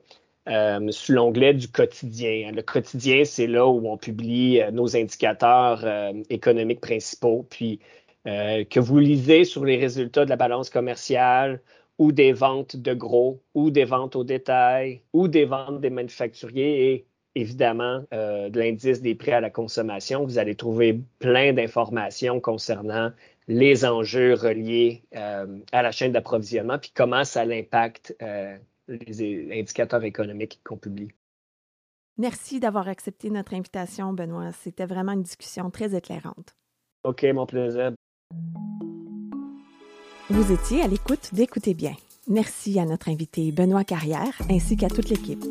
sous 0.91 1.13
l'onglet 1.13 1.55
du 1.55 1.69
quotidien. 1.69 2.53
Le 2.53 2.61
quotidien, 2.61 3.25
c'est 3.25 3.47
là 3.47 3.67
où 3.67 3.89
on 3.89 3.97
publie 3.97 4.61
nos 4.73 4.95
indicateurs 4.95 5.87
économiques 6.29 6.83
principaux. 6.83 7.47
Puis, 7.49 7.81
que 8.27 8.79
vous 8.79 8.99
lisez 8.99 9.45
sur 9.45 9.65
les 9.65 9.79
résultats 9.79 10.27
de 10.27 10.31
la 10.31 10.37
balance 10.37 10.69
commerciale, 10.69 11.61
ou 11.99 12.13
des 12.13 12.33
ventes 12.33 12.77
de 12.77 12.95
gros, 12.95 13.43
ou 13.55 13.71
des 13.71 13.85
ventes 13.85 14.17
au 14.17 14.25
détail, 14.25 15.03
ou 15.13 15.29
des 15.29 15.45
ventes 15.45 15.81
des 15.81 15.91
manufacturiers 15.91 16.93
et 16.93 17.07
évidemment 17.35 18.05
euh, 18.13 18.49
de 18.49 18.61
l'indice 18.61 19.01
des 19.01 19.15
prix 19.15 19.33
à 19.33 19.41
la 19.41 19.51
consommation. 19.51 20.25
Vous 20.25 20.39
allez 20.39 20.55
trouver 20.55 21.01
plein 21.19 21.53
d'informations 21.53 22.41
concernant 22.41 23.11
les 23.47 23.85
enjeux 23.85 24.35
reliés 24.35 25.03
euh, 25.15 25.59
à 25.73 25.83
la 25.83 25.93
chaîne 25.93 26.13
d'approvisionnement, 26.13 26.79
puis 26.79 26.93
comment 26.95 27.25
ça 27.25 27.43
impacte 27.43 28.15
euh, 28.23 28.57
les 28.89 29.53
indicateurs 29.53 30.05
économiques 30.05 30.61
qu'on 30.65 30.77
publie. 30.77 31.09
Merci 32.17 32.61
d'avoir 32.61 32.89
accepté 32.89 33.29
notre 33.29 33.55
invitation, 33.55 34.13
Benoît. 34.13 34.53
C'était 34.53 34.87
vraiment 34.87 35.13
une 35.13 35.23
discussion 35.23 35.71
très 35.71 35.97
éclairante. 35.97 36.55
OK, 37.03 37.25
mon 37.35 37.45
plaisir. 37.45 37.93
Vous 40.31 40.53
étiez 40.53 40.81
à 40.81 40.87
l'écoute 40.87 41.31
d'Écoutez 41.35 41.75
bien. 41.75 41.93
Merci 42.29 42.81
à 42.81 42.87
notre 42.87 43.11
invité 43.11 43.53
Benoît 43.53 43.85
Carrière 43.85 44.41
ainsi 44.49 44.75
qu'à 44.75 44.89
toute 44.89 45.11
l'équipe. 45.11 45.45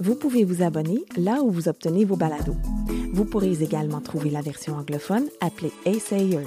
Vous 0.00 0.14
pouvez 0.14 0.42
vous 0.42 0.62
abonner 0.62 1.04
là 1.18 1.42
où 1.42 1.50
vous 1.50 1.68
obtenez 1.68 2.06
vos 2.06 2.16
balados. 2.16 2.56
Vous 3.12 3.26
pourrez 3.26 3.62
également 3.62 4.00
trouver 4.00 4.30
la 4.30 4.40
version 4.40 4.74
anglophone 4.74 5.28
appelée 5.42 5.72
Assayers. 5.84 6.44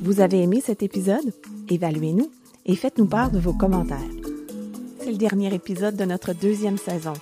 Vous 0.00 0.20
avez 0.20 0.42
aimé 0.42 0.62
cet 0.64 0.84
épisode? 0.84 1.34
Évaluez-nous 1.68 2.30
et 2.66 2.76
faites-nous 2.76 3.06
part 3.06 3.32
de 3.32 3.40
vos 3.40 3.52
commentaires. 3.52 3.98
C'est 5.00 5.10
le 5.10 5.18
dernier 5.18 5.52
épisode 5.52 5.96
de 5.96 6.04
notre 6.04 6.34
deuxième 6.34 6.78
saison. 6.78 7.14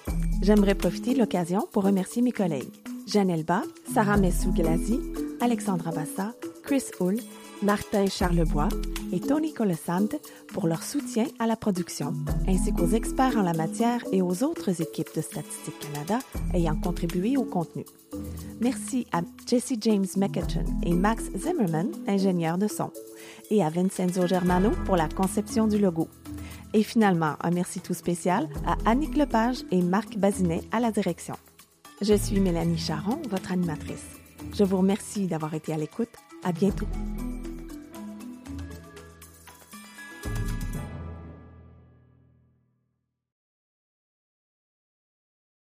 J'aimerais 0.43 0.75
profiter 0.75 1.15
de 1.15 1.21
l'occasion 1.21 1.67
pour 1.73 1.85
remercier 1.85 2.21
mes 2.21 2.33
collègues 2.33 2.69
Janelle 3.07 3.45
Bas, 3.45 3.63
Sarah 3.95 4.19
Messou-Glazy, 4.19 5.01
Alexandra 5.41 5.91
Bassa, 5.91 6.35
Chris 6.65 6.85
Hull 7.01 7.17
Martin 7.65 8.07
Charlebois 8.07 8.69
et 9.11 9.21
Tony 9.21 9.55
Colesante 9.55 10.17
pour 10.49 10.67
leur 10.67 10.83
soutien 10.83 11.25
à 11.39 11.47
la 11.47 11.57
production, 11.57 12.13
ainsi 12.47 12.75
qu'aux 12.75 12.89
experts 12.89 13.39
en 13.39 13.43
la 13.43 13.55
matière 13.55 14.05
et 14.13 14.21
aux 14.21 14.43
autres 14.43 14.83
équipes 14.83 15.15
de 15.17 15.23
Statistique 15.23 15.79
Canada 15.79 16.19
ayant 16.53 16.77
contribué 16.77 17.39
au 17.39 17.45
contenu. 17.45 17.87
Merci 18.61 19.07
à 19.13 19.23
Jesse 19.47 19.75
James 19.81 20.05
McEachin 20.17 20.65
et 20.83 20.93
Max 20.93 21.25
Zimmerman, 21.37 21.91
ingénieurs 22.07 22.59
de 22.59 22.69
son, 22.69 22.91
et 23.51 23.65
à 23.65 23.71
Vincenzo 23.71 24.27
Germano 24.27 24.71
pour 24.85 24.97
la 24.97 25.09
conception 25.09 25.67
du 25.67 25.79
logo. 25.79 26.09
Et 26.75 26.83
finalement, 26.83 27.37
un 27.41 27.51
merci 27.51 27.81
tout 27.81 27.95
spécial 27.95 28.49
à 28.67 28.77
Annick 28.85 29.17
Lepage 29.17 29.65
et 29.71 29.81
Marc 29.81 30.19
Bazinet 30.19 30.63
à 30.71 30.81
la 30.81 30.91
direction. 30.91 31.37
Je 32.03 32.15
suis 32.15 32.41
Mélanie 32.41 32.79
Charon, 32.79 33.23
votre 33.31 33.53
animatrice. 33.53 34.05
Je 34.53 34.65
vous 34.65 34.77
remercie 34.77 35.27
d'avoir 35.27 35.55
été 35.55 35.73
à 35.73 35.79
l'écoute. 35.79 36.11
À 36.43 36.53
bientôt. 36.53 36.87